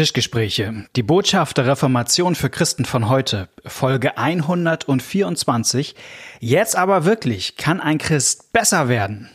Tischgespräche. 0.00 0.86
Die 0.96 1.02
Botschaft 1.02 1.58
der 1.58 1.66
Reformation 1.66 2.34
für 2.34 2.48
Christen 2.48 2.86
von 2.86 3.10
heute. 3.10 3.50
Folge 3.66 4.16
124. 4.16 5.94
Jetzt 6.38 6.74
aber 6.74 7.04
wirklich, 7.04 7.56
kann 7.56 7.82
ein 7.82 7.98
Christ 7.98 8.50
besser 8.50 8.88
werden? 8.88 9.28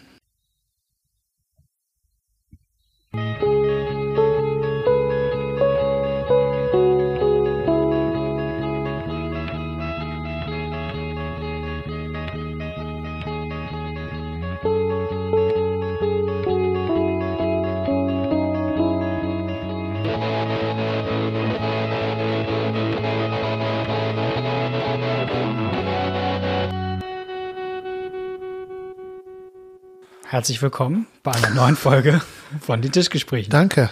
Herzlich 30.36 30.62
willkommen 30.62 31.08
bei 31.24 31.32
einer 31.32 31.52
neuen 31.52 31.78
Folge 31.78 32.20
von 32.60 32.82
den 32.82 32.92
Tischgesprächen. 32.92 33.50
Danke. 33.50 33.90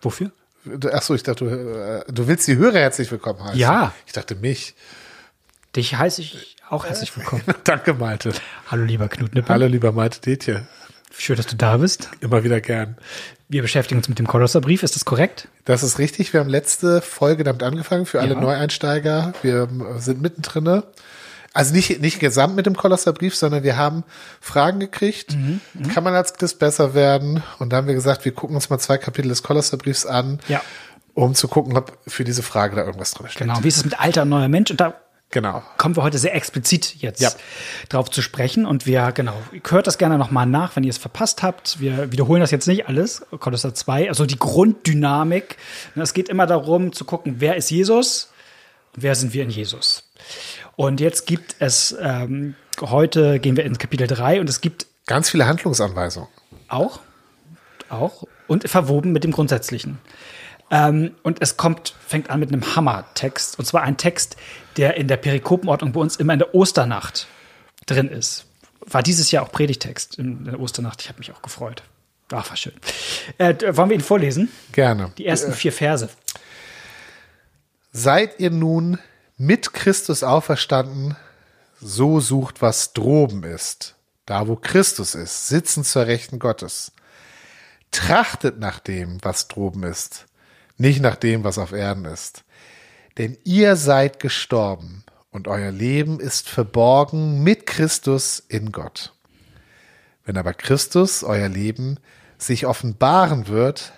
Wofür? 0.00 0.30
Achso, 0.92 1.12
ich 1.16 1.24
dachte, 1.24 1.44
du, 1.46 1.50
äh, 1.50 2.04
du 2.06 2.28
willst 2.28 2.46
die 2.46 2.56
Hörer 2.56 2.78
herzlich 2.78 3.10
willkommen 3.10 3.42
heißen. 3.42 3.58
Ja. 3.58 3.92
Ich 4.06 4.12
dachte 4.12 4.36
mich. 4.36 4.76
Dich 5.74 5.96
heiße 5.96 6.20
ich 6.20 6.54
auch 6.70 6.86
herzlich 6.86 7.16
willkommen. 7.16 7.42
Danke, 7.64 7.94
Malte. 7.94 8.32
Hallo, 8.70 8.84
lieber 8.84 9.08
Knut 9.08 9.34
Nippel. 9.34 9.52
Hallo, 9.52 9.66
lieber 9.66 9.90
Malte 9.90 10.20
Detje. 10.20 10.68
Schön, 11.18 11.34
dass 11.34 11.48
du 11.48 11.56
da 11.56 11.78
bist. 11.78 12.10
Immer 12.20 12.44
wieder 12.44 12.60
gern. 12.60 12.96
Wir 13.48 13.62
beschäftigen 13.62 13.98
uns 13.98 14.08
mit 14.08 14.20
dem 14.20 14.28
Kolosserbrief. 14.28 14.84
Ist 14.84 14.94
das 14.94 15.04
korrekt? 15.04 15.48
Das 15.64 15.82
ist 15.82 15.98
richtig. 15.98 16.32
Wir 16.32 16.38
haben 16.38 16.48
letzte 16.48 17.02
Folge 17.02 17.42
damit 17.42 17.64
angefangen 17.64 18.06
für 18.06 18.20
alle 18.20 18.34
Ja. 18.34 18.40
Neueinsteiger. 18.40 19.32
Wir 19.42 19.68
sind 19.98 20.22
mittendrin. 20.22 20.84
Also 21.54 21.72
nicht, 21.72 22.00
nicht 22.00 22.18
gesamt 22.20 22.56
mit 22.56 22.66
dem 22.66 22.76
Kolosserbrief, 22.76 23.34
sondern 23.36 23.62
wir 23.62 23.76
haben 23.76 24.02
Fragen 24.40 24.80
gekriegt. 24.80 25.34
Mhm, 25.36 25.60
Kann 25.94 26.04
man 26.04 26.12
als 26.14 26.34
Christ 26.34 26.58
besser 26.58 26.92
werden? 26.94 27.42
Und 27.60 27.72
da 27.72 27.76
haben 27.78 27.86
wir 27.86 27.94
gesagt, 27.94 28.24
wir 28.24 28.32
gucken 28.32 28.56
uns 28.56 28.68
mal 28.70 28.78
zwei 28.78 28.98
Kapitel 28.98 29.28
des 29.28 29.42
Kolosserbriefs 29.44 30.04
an, 30.04 30.40
Ja. 30.48 30.60
um 31.14 31.34
zu 31.36 31.46
gucken, 31.48 31.76
ob 31.76 31.96
für 32.08 32.24
diese 32.24 32.42
Frage 32.42 32.74
da 32.76 32.82
irgendwas 32.84 33.12
drin 33.12 33.28
steht. 33.28 33.46
Genau. 33.46 33.62
Wie 33.62 33.68
ist 33.68 33.76
es 33.76 33.84
mit 33.84 33.98
alter 34.00 34.22
und 34.22 34.30
neuer 34.30 34.48
Mensch? 34.48 34.70
Und 34.72 34.80
da 34.80 34.94
Genau. 35.30 35.62
kommen 35.78 35.96
wir 35.96 36.02
heute 36.02 36.18
sehr 36.18 36.34
explizit 36.34 36.96
jetzt 36.96 37.20
Ja. 37.20 37.30
drauf 37.88 38.10
zu 38.10 38.20
sprechen. 38.20 38.66
Und 38.66 38.86
wir, 38.86 39.12
genau, 39.12 39.34
hört 39.68 39.86
das 39.86 39.98
gerne 39.98 40.18
nochmal 40.18 40.46
nach, 40.46 40.74
wenn 40.76 40.84
ihr 40.84 40.90
es 40.90 40.98
verpasst 40.98 41.42
habt. 41.44 41.80
Wir 41.80 42.10
wiederholen 42.12 42.40
das 42.40 42.50
jetzt 42.50 42.66
nicht 42.68 42.88
alles. 42.88 43.22
Kolosser 43.40 43.74
2, 43.74 44.08
also 44.08 44.26
die 44.26 44.38
Grunddynamik. 44.38 45.56
Es 45.96 46.14
geht 46.14 46.28
immer 46.28 46.46
darum 46.46 46.92
zu 46.92 47.04
gucken, 47.04 47.36
wer 47.38 47.56
ist 47.56 47.70
Jesus 47.70 48.30
und 48.94 49.02
wer 49.02 49.14
sind 49.14 49.32
wir 49.34 49.42
in 49.44 49.50
Jesus. 49.50 50.03
Und 50.76 51.00
jetzt 51.00 51.26
gibt 51.26 51.56
es, 51.58 51.96
ähm, 52.00 52.54
heute 52.80 53.38
gehen 53.38 53.56
wir 53.56 53.64
in 53.64 53.78
Kapitel 53.78 54.06
3 54.06 54.40
und 54.40 54.48
es 54.48 54.60
gibt 54.60 54.86
Ganz 55.06 55.30
viele 55.30 55.46
Handlungsanweisungen. 55.46 56.28
auch, 56.68 57.00
auch 57.88 58.24
und 58.46 58.68
verwoben 58.68 59.12
mit 59.12 59.24
dem 59.24 59.32
Grundsätzlichen. 59.32 59.98
Ähm, 60.70 61.14
und 61.22 61.42
es 61.42 61.56
kommt, 61.56 61.94
fängt 62.06 62.30
an 62.30 62.40
mit 62.40 62.50
einem 62.50 62.74
Hammertext. 62.74 63.58
Und 63.58 63.64
zwar 63.66 63.82
ein 63.82 63.96
Text, 63.96 64.36
der 64.76 64.96
in 64.96 65.08
der 65.08 65.18
Perikopenordnung 65.18 65.92
bei 65.92 66.00
uns 66.00 66.16
immer 66.16 66.32
in 66.32 66.38
der 66.38 66.54
Osternacht 66.54 67.26
drin 67.86 68.08
ist. 68.08 68.46
War 68.80 69.02
dieses 69.02 69.30
Jahr 69.30 69.44
auch 69.44 69.52
Predigtext 69.52 70.18
in 70.18 70.44
der 70.44 70.58
Osternacht. 70.58 71.02
Ich 71.02 71.08
habe 71.08 71.18
mich 71.18 71.32
auch 71.32 71.42
gefreut. 71.42 71.82
Ach, 72.32 72.48
war 72.48 72.56
schön. 72.56 72.72
Äh, 73.38 73.54
wollen 73.76 73.90
wir 73.90 73.96
ihn 73.96 74.02
vorlesen? 74.02 74.50
Gerne. 74.72 75.12
Die 75.18 75.26
ersten 75.26 75.52
vier 75.52 75.72
Verse. 75.72 76.08
Seid 77.92 78.40
ihr 78.40 78.50
nun 78.50 78.98
mit 79.36 79.72
Christus 79.72 80.22
auferstanden, 80.22 81.16
so 81.80 82.20
sucht, 82.20 82.62
was 82.62 82.92
droben 82.92 83.42
ist, 83.42 83.96
da 84.26 84.46
wo 84.46 84.56
Christus 84.56 85.14
ist, 85.14 85.48
sitzen 85.48 85.84
zur 85.84 86.06
Rechten 86.06 86.38
Gottes. 86.38 86.92
Trachtet 87.90 88.58
nach 88.58 88.78
dem, 88.78 89.18
was 89.22 89.48
droben 89.48 89.82
ist, 89.82 90.26
nicht 90.76 91.00
nach 91.00 91.16
dem, 91.16 91.44
was 91.44 91.58
auf 91.58 91.72
Erden 91.72 92.04
ist. 92.04 92.44
Denn 93.18 93.36
ihr 93.44 93.76
seid 93.76 94.18
gestorben 94.18 95.04
und 95.30 95.46
euer 95.46 95.70
Leben 95.70 96.20
ist 96.20 96.48
verborgen 96.48 97.42
mit 97.42 97.66
Christus 97.66 98.42
in 98.48 98.72
Gott. 98.72 99.12
Wenn 100.24 100.36
aber 100.36 100.54
Christus, 100.54 101.22
euer 101.22 101.48
Leben, 101.48 101.98
sich 102.38 102.66
offenbaren 102.66 103.46
wird, 103.48 103.92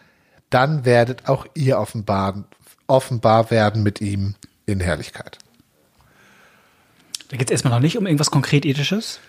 dann 0.50 0.84
werdet 0.84 1.28
auch 1.28 1.46
ihr 1.54 1.78
offenbar, 1.78 2.44
offenbar 2.86 3.50
werden 3.50 3.82
mit 3.82 4.00
ihm 4.00 4.34
in 4.66 4.80
Herrlichkeit. 4.80 5.38
Da 7.28 7.36
geht 7.36 7.48
es 7.48 7.52
erstmal 7.52 7.72
noch 7.74 7.80
nicht 7.80 7.96
um 7.98 8.06
irgendwas 8.06 8.30
konkret 8.30 8.64
Ethisches. 8.64 9.20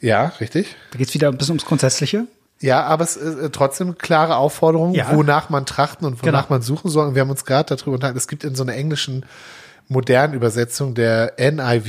Ja, 0.00 0.32
richtig. 0.40 0.74
Da 0.92 0.98
geht 0.98 1.08
es 1.08 1.14
wieder 1.14 1.28
ein 1.28 1.38
bisschen 1.38 1.52
ums 1.52 1.64
Grundsätzliche. 1.64 2.26
Ja, 2.60 2.82
aber 2.84 3.04
es 3.04 3.16
ist 3.16 3.38
äh, 3.38 3.50
trotzdem 3.50 3.98
klare 3.98 4.36
Aufforderung, 4.36 4.94
Ja. 4.94 5.14
wonach 5.14 5.48
man 5.50 5.66
trachten 5.66 6.06
und 6.06 6.22
wonach 6.22 6.44
Genau. 6.46 6.54
man 6.56 6.62
suchen 6.62 6.90
soll. 6.90 7.08
Und 7.08 7.14
wir 7.14 7.22
haben 7.22 7.30
uns 7.30 7.44
gerade 7.44 7.74
darüber 7.76 7.94
unterhalten, 7.94 8.18
es 8.18 8.28
gibt 8.28 8.44
in 8.44 8.54
so 8.54 8.62
einer 8.62 8.74
englischen 8.74 9.24
modernen 9.88 10.34
Übersetzung 10.34 10.94
der 10.94 11.34
NIV, 11.38 11.86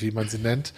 wie 0.00 0.10
man 0.10 0.28
sie 0.28 0.38
nennt, 0.38 0.72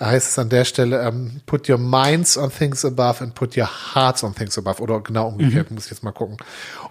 heißt 0.00 0.28
es 0.30 0.38
an 0.38 0.48
der 0.48 0.64
Stelle, 0.64 1.02
ähm, 1.06 1.40
put 1.46 1.68
your 1.68 1.78
minds 1.78 2.38
on 2.38 2.50
things 2.50 2.84
above 2.84 3.22
and 3.22 3.34
put 3.34 3.56
your 3.56 3.68
hearts 3.94 4.24
on 4.24 4.34
things 4.34 4.56
above. 4.56 4.80
Oder 4.80 5.00
genau 5.00 5.28
umgekehrt, 5.28 5.70
muss 5.70 5.84
ich 5.86 5.90
jetzt 5.90 6.02
mal 6.02 6.12
gucken. 6.12 6.38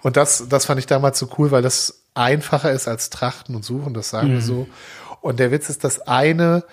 Und 0.02 0.16
das, 0.16 0.44
das 0.48 0.66
fand 0.66 0.78
ich 0.78 0.86
damals 0.86 1.18
so 1.18 1.28
cool, 1.38 1.50
weil 1.50 1.62
das 1.62 2.02
einfacher 2.16 2.72
ist 2.72 2.88
als 2.88 3.10
trachten 3.10 3.54
und 3.54 3.64
suchen, 3.64 3.94
das 3.94 4.10
sagen 4.10 4.32
wir 4.32 4.40
so. 4.40 4.68
Und 5.20 5.40
der 5.40 5.50
Witz 5.50 5.68
ist, 5.68 5.84
das 5.84 6.00
eine, 6.00 6.64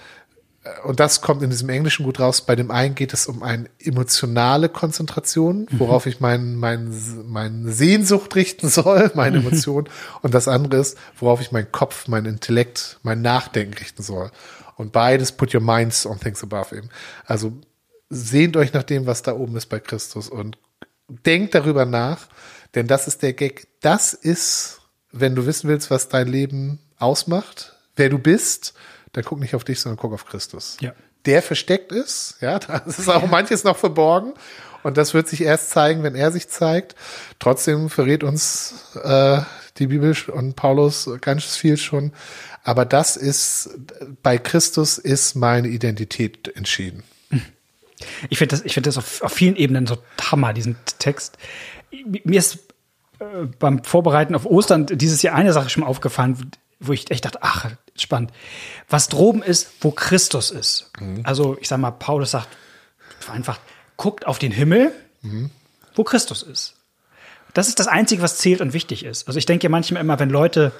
und 0.86 1.00
das 1.00 1.22
kommt 1.22 1.42
in 1.42 1.50
diesem 1.50 1.70
Englischen 1.70 2.06
gut 2.06 2.20
raus. 2.20 2.42
Bei 2.42 2.56
dem 2.56 2.72
einen 2.72 2.96
geht 2.96 3.14
es 3.14 3.28
um 3.28 3.44
eine 3.44 3.70
emotionale 3.80 4.70
Konzentration, 4.70 5.68
worauf 5.72 6.06
ich 6.06 6.20
mein, 6.20 6.56
mein, 6.56 6.94
meine 7.26 7.72
Sehnsucht 7.72 8.36
richten 8.36 8.70
soll, 8.70 9.12
meine 9.16 9.38
Emotion. 9.38 9.90
Und 10.22 10.34
das 10.34 10.48
andere 10.48 10.82
ist, 10.82 10.98
worauf 11.20 11.42
ich 11.42 11.52
meinen 11.52 11.72
Kopf, 11.72 12.08
mein 12.08 12.26
Intellekt, 12.26 13.00
mein 13.04 13.22
Nachdenken 13.22 13.74
richten 13.74 14.04
soll. 14.04 14.32
Und 14.76 14.92
beides 14.92 15.32
put 15.34 15.54
your 15.54 15.62
minds 15.62 16.06
on 16.06 16.20
things 16.20 16.42
above 16.44 16.76
eben. 16.76 16.90
Also 17.26 17.54
sehnt 18.10 18.56
euch 18.56 18.74
nach 18.74 18.84
dem, 18.84 19.06
was 19.06 19.22
da 19.22 19.34
oben 19.34 19.56
ist 19.58 19.68
bei 19.68 19.80
Christus 19.80 20.30
und 20.30 20.58
denkt 21.08 21.56
darüber 21.56 21.86
nach, 21.86 22.28
denn 22.76 22.88
das 22.88 23.08
ist 23.08 23.22
der 23.22 23.34
Gag. 23.34 23.68
Das 23.82 24.14
ist, 24.14 24.82
wenn 25.14 25.36
du 25.36 25.46
wissen 25.46 25.70
willst, 25.70 25.90
was 25.90 26.10
dein 26.10 26.28
Leben 26.28 26.80
ausmacht, 27.00 27.74
wer 27.96 28.10
du 28.10 28.18
bist, 28.18 28.74
dann 29.14 29.24
guck 29.24 29.40
nicht 29.40 29.56
auf 29.56 29.64
dich, 29.64 29.80
sondern 29.80 29.98
guck 29.98 30.12
auf 30.12 30.26
Christus. 30.26 30.78
Ja. 30.82 30.94
Der 31.26 31.42
versteckt 31.42 31.92
ist, 31.92 32.38
ja, 32.42 32.60
da 32.60 32.78
ist 32.80 33.08
auch 33.08 33.28
manches 33.28 33.64
noch 33.64 33.78
verborgen. 33.78 34.34
Und 34.82 34.98
das 34.98 35.14
wird 35.14 35.30
sich 35.30 35.42
erst 35.42 35.70
zeigen, 35.70 36.04
wenn 36.04 36.14
er 36.14 36.32
sich 36.32 36.50
zeigt. 36.50 36.96
Trotzdem 37.40 37.90
verrät 37.90 38.22
uns 38.22 38.92
äh, 39.02 39.40
die 39.78 39.88
Bibel 39.88 40.14
und 40.28 40.58
Paulus 40.58 41.10
ganz 41.22 41.56
viel 41.56 41.78
schon. 41.78 42.12
Aber 42.64 42.84
das 42.84 43.16
ist, 43.16 43.70
bei 44.24 44.38
Christus 44.38 44.98
ist 44.98 45.36
meine 45.36 45.70
Identität 45.70 46.54
entschieden. 46.56 47.04
Ich 48.30 48.38
finde 48.38 48.58
das, 48.58 48.66
ich 48.66 48.74
finde 48.74 48.90
das 48.90 48.98
auf, 48.98 49.22
auf 49.22 49.32
vielen 49.32 49.56
Ebenen 49.56 49.88
so 49.88 49.98
Hammer, 50.22 50.52
diesen 50.54 50.76
Text. 51.00 51.38
Mir 51.92 52.40
ist 52.40 52.60
beim 53.60 53.84
Vorbereiten 53.84 54.36
auf 54.36 54.46
Ostern 54.46 54.86
dieses 54.86 55.22
Jahr 55.22 55.36
eine 55.36 55.54
Sache 55.54 55.70
schon 55.70 55.82
mal 55.82 55.88
aufgefallen, 55.88 56.52
wo 56.80 56.92
ich 56.94 57.10
echt 57.12 57.26
dachte, 57.26 57.40
ach, 57.42 57.72
spannend. 57.96 58.32
Was 58.90 59.08
droben 59.08 59.42
ist, 59.42 59.70
wo 59.82 59.92
Christus 59.92 60.52
ist. 60.52 60.92
Also, 61.24 61.58
ich 61.60 61.68
sag 61.68 61.80
mal, 61.80 61.92
Paulus 61.92 62.32
sagt 62.32 62.50
einfach, 63.32 63.60
guckt 63.98 64.28
auf 64.28 64.40
den 64.40 64.52
Himmel, 64.52 64.92
wo 65.96 66.04
Christus 66.04 66.44
ist. 66.44 66.76
Das 67.54 67.68
ist 67.68 67.80
das 67.80 67.88
Einzige, 67.88 68.22
was 68.22 68.38
zählt 68.38 68.62
und 68.62 68.74
wichtig 68.74 69.06
ist. 69.06 69.28
Also 69.28 69.38
ich 69.38 69.46
denke 69.46 69.64
ja 69.64 69.70
manchmal 69.70 70.02
immer, 70.02 70.20
wenn 70.20 70.30
Leute, 70.30 70.72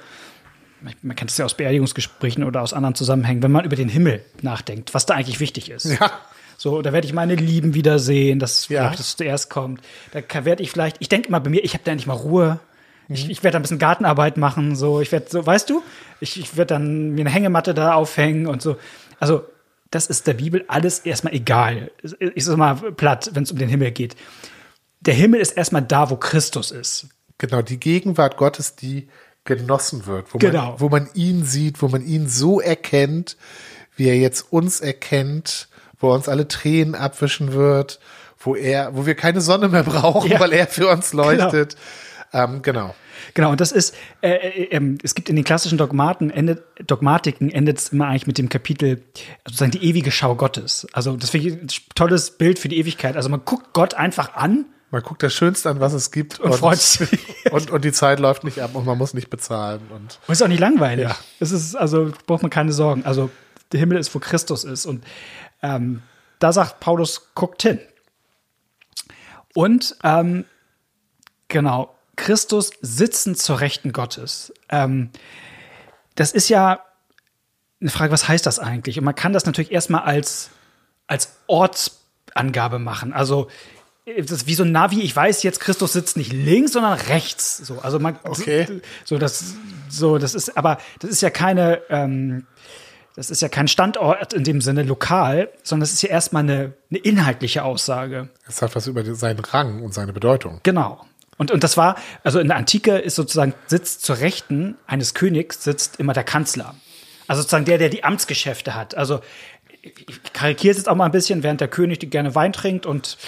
man 1.02 1.16
kennt 1.16 1.30
es 1.30 1.38
ja 1.38 1.44
aus 1.44 1.54
Beerdigungsgesprächen 1.54 2.44
oder 2.44 2.62
aus 2.62 2.72
anderen 2.72 2.94
Zusammenhängen, 2.94 3.42
wenn 3.42 3.52
man 3.52 3.64
über 3.64 3.76
den 3.76 3.88
Himmel 3.88 4.24
nachdenkt, 4.42 4.94
was 4.94 5.06
da 5.06 5.14
eigentlich 5.14 5.40
wichtig 5.40 5.70
ist. 5.70 5.84
Ja. 5.86 6.10
So, 6.56 6.82
da 6.82 6.92
werde 6.92 7.06
ich 7.06 7.12
meine 7.12 7.34
Lieben 7.34 7.74
wiedersehen, 7.74 8.38
dass 8.38 8.68
Ja. 8.68 8.90
das 8.90 9.16
zuerst 9.16 9.50
kommt. 9.50 9.80
Da 10.12 10.44
werde 10.44 10.62
ich 10.62 10.70
vielleicht, 10.70 10.96
ich 11.00 11.08
denke 11.08 11.28
immer 11.28 11.40
bei 11.40 11.50
mir, 11.50 11.64
ich 11.64 11.74
habe 11.74 11.82
da 11.84 11.90
endlich 11.90 12.06
mal 12.06 12.14
Ruhe. 12.14 12.60
Ich, 13.08 13.28
ich 13.28 13.42
werde 13.42 13.54
da 13.54 13.58
ein 13.58 13.62
bisschen 13.62 13.78
Gartenarbeit 13.78 14.36
machen, 14.36 14.76
so, 14.76 15.00
ich 15.00 15.12
werde 15.12 15.26
so, 15.28 15.44
weißt 15.44 15.68
du, 15.68 15.82
ich, 16.20 16.38
ich 16.40 16.56
werde 16.56 16.74
dann 16.74 17.10
mir 17.10 17.22
eine 17.22 17.30
Hängematte 17.30 17.74
da 17.74 17.94
aufhängen 17.94 18.46
und 18.46 18.62
so. 18.62 18.76
Also, 19.20 19.44
das 19.90 20.06
ist 20.06 20.26
der 20.26 20.34
Bibel 20.34 20.64
alles 20.68 21.00
erstmal 21.00 21.34
egal. 21.34 21.90
Ich 22.34 22.44
sag 22.44 22.56
mal 22.56 22.74
platt, 22.92 23.30
wenn 23.34 23.42
es 23.42 23.52
um 23.52 23.58
den 23.58 23.68
Himmel 23.68 23.90
geht. 23.92 24.16
Der 25.00 25.14
Himmel 25.14 25.40
ist 25.40 25.52
erstmal 25.52 25.82
da, 25.82 26.08
wo 26.08 26.16
Christus 26.16 26.70
ist. 26.70 27.08
Genau, 27.38 27.62
die 27.62 27.78
Gegenwart 27.78 28.36
Gottes, 28.36 28.74
die 28.74 29.08
genossen 29.44 30.06
wird, 30.06 30.32
wo, 30.32 30.38
Genau. 30.38 30.70
man, 30.72 30.80
wo 30.80 30.88
man 30.88 31.08
ihn 31.14 31.44
sieht, 31.44 31.82
wo 31.82 31.88
man 31.88 32.02
ihn 32.04 32.28
so 32.28 32.60
erkennt, 32.60 33.36
wie 33.96 34.08
er 34.08 34.16
jetzt 34.16 34.52
uns 34.52 34.80
erkennt, 34.80 35.68
wo 35.98 36.10
er 36.10 36.14
uns 36.14 36.28
alle 36.28 36.48
Tränen 36.48 36.94
abwischen 36.94 37.52
wird, 37.52 38.00
wo 38.38 38.54
er, 38.56 38.94
wo 38.96 39.06
wir 39.06 39.14
keine 39.14 39.40
Sonne 39.40 39.68
mehr 39.68 39.82
brauchen, 39.84 40.30
Ja. 40.30 40.40
weil 40.40 40.52
er 40.52 40.66
für 40.66 40.88
uns 40.88 41.12
leuchtet. 41.12 41.76
Ähm, 42.32 42.62
genau. 42.62 42.94
Genau, 43.34 43.50
und 43.52 43.60
das 43.60 43.70
ist, 43.72 43.94
äh, 44.22 44.32
äh, 44.32 44.62
ähm, 44.72 44.98
es 45.02 45.14
gibt 45.14 45.28
in 45.28 45.36
den 45.36 45.44
klassischen 45.44 45.78
Dogmaten, 45.78 46.30
endet, 46.30 46.62
Dogmatiken 46.86 47.48
endet 47.50 47.78
es 47.78 47.88
immer 47.90 48.08
eigentlich 48.08 48.26
mit 48.26 48.38
dem 48.38 48.48
Kapitel, 48.48 49.02
sozusagen 49.46 49.70
die 49.70 49.84
ewige 49.84 50.10
Schau 50.10 50.34
Gottes. 50.34 50.86
Also 50.92 51.16
das 51.16 51.30
finde 51.30 51.48
ich 51.48 51.54
ein 51.54 51.68
tolles 51.94 52.32
Bild 52.32 52.58
für 52.58 52.68
die 52.68 52.78
Ewigkeit. 52.78 53.16
Also 53.16 53.28
man 53.28 53.42
guckt 53.44 53.72
Gott 53.72 53.94
einfach 53.94 54.34
an 54.34 54.66
Man 54.94 55.02
guckt 55.02 55.24
das 55.24 55.34
Schönste 55.34 55.70
an, 55.70 55.80
was 55.80 55.92
es 55.92 56.12
gibt. 56.12 56.38
und, 56.38 56.54
freut 56.54 56.78
sich. 56.80 57.18
Und, 57.50 57.68
und 57.72 57.84
die 57.84 57.90
Zeit 57.90 58.20
läuft 58.20 58.44
nicht 58.44 58.60
ab 58.60 58.76
und 58.76 58.86
man 58.86 58.96
muss 58.96 59.12
nicht 59.12 59.28
bezahlen. 59.28 59.80
Und 59.90 60.20
Und 60.24 60.32
ist 60.32 60.40
auch 60.40 60.46
nicht 60.46 60.60
langweilig. 60.60 61.08
Ja. 61.08 61.16
Es 61.40 61.50
ist, 61.50 61.74
also 61.74 62.12
braucht 62.28 62.42
man 62.42 62.50
keine 62.50 62.72
Sorgen. 62.72 63.04
Also 63.04 63.28
der 63.72 63.80
Himmel 63.80 63.98
ist, 63.98 64.14
wo 64.14 64.20
Christus 64.20 64.62
ist. 64.62 64.86
Und 64.86 65.02
ähm, 65.62 66.02
da 66.38 66.52
sagt 66.52 66.78
Paulus, 66.78 67.32
guckt 67.34 67.62
hin. 67.62 67.80
Und 69.52 69.96
ähm, 70.04 70.44
genau, 71.48 71.92
Christus 72.14 72.70
sitzen 72.80 73.34
zur 73.34 73.58
Rechten 73.58 73.92
Gottes. 73.92 74.52
Ähm, 74.68 75.10
das 76.14 76.30
ist 76.30 76.48
ja 76.48 76.84
eine 77.80 77.90
Frage, 77.90 78.12
was 78.12 78.28
heißt 78.28 78.46
das 78.46 78.60
eigentlich? 78.60 78.96
Und 78.96 79.04
man 79.04 79.16
kann 79.16 79.32
das 79.32 79.44
natürlich 79.44 79.72
erstmal 79.72 80.02
als, 80.02 80.50
als 81.08 81.34
Ortsangabe 81.48 82.78
machen. 82.78 83.12
Also 83.12 83.48
das 84.06 84.30
ist 84.30 84.46
wie 84.46 84.54
so 84.54 84.64
ein 84.64 84.72
Navi, 84.72 85.00
ich 85.00 85.14
weiß 85.16 85.42
jetzt, 85.42 85.60
Christus 85.60 85.94
sitzt 85.94 86.16
nicht 86.16 86.32
links, 86.32 86.72
sondern 86.72 86.92
rechts. 86.98 87.58
So, 87.58 87.78
also 87.80 87.98
man, 87.98 88.18
Okay. 88.22 88.80
so 89.04 89.16
das, 89.18 89.54
so 89.88 90.18
das 90.18 90.34
ist, 90.34 90.56
aber 90.56 90.78
das 90.98 91.10
ist 91.10 91.22
ja 91.22 91.30
keine, 91.30 91.80
ähm, 91.88 92.46
das 93.16 93.30
ist 93.30 93.40
ja 93.40 93.48
kein 93.48 93.68
Standort 93.68 94.32
in 94.34 94.44
dem 94.44 94.60
Sinne 94.60 94.82
lokal, 94.82 95.50
sondern 95.62 95.84
es 95.84 95.92
ist 95.92 96.02
ja 96.02 96.10
erstmal 96.10 96.42
eine, 96.42 96.74
eine 96.90 96.98
inhaltliche 96.98 97.64
Aussage. 97.64 98.28
es 98.46 98.56
sagt 98.56 98.74
was 98.76 98.86
über 98.86 99.02
seinen 99.14 99.38
Rang 99.40 99.82
und 99.82 99.94
seine 99.94 100.12
Bedeutung. 100.12 100.60
Genau. 100.64 101.06
Und, 101.38 101.50
und 101.50 101.64
das 101.64 101.76
war, 101.76 101.96
also 102.22 102.38
in 102.38 102.48
der 102.48 102.56
Antike 102.56 102.98
ist 102.98 103.14
sozusagen, 103.16 103.54
sitzt 103.66 104.04
zur 104.04 104.18
Rechten 104.20 104.76
eines 104.86 105.14
Königs, 105.14 105.64
sitzt 105.64 105.98
immer 105.98 106.12
der 106.12 106.24
Kanzler. 106.24 106.74
Also 107.26 107.42
sozusagen 107.42 107.64
der, 107.64 107.78
der 107.78 107.88
die 107.88 108.04
Amtsgeschäfte 108.04 108.74
hat. 108.74 108.94
Also 108.96 109.20
ich 109.82 110.32
karikiere 110.32 110.72
es 110.72 110.78
jetzt 110.78 110.88
auch 110.88 110.94
mal 110.94 111.06
ein 111.06 111.10
bisschen, 111.12 111.42
während 111.42 111.60
der 111.60 111.68
König 111.68 111.98
die 111.98 112.08
gerne 112.08 112.34
Wein 112.34 112.52
trinkt 112.52 112.86
und, 112.86 113.18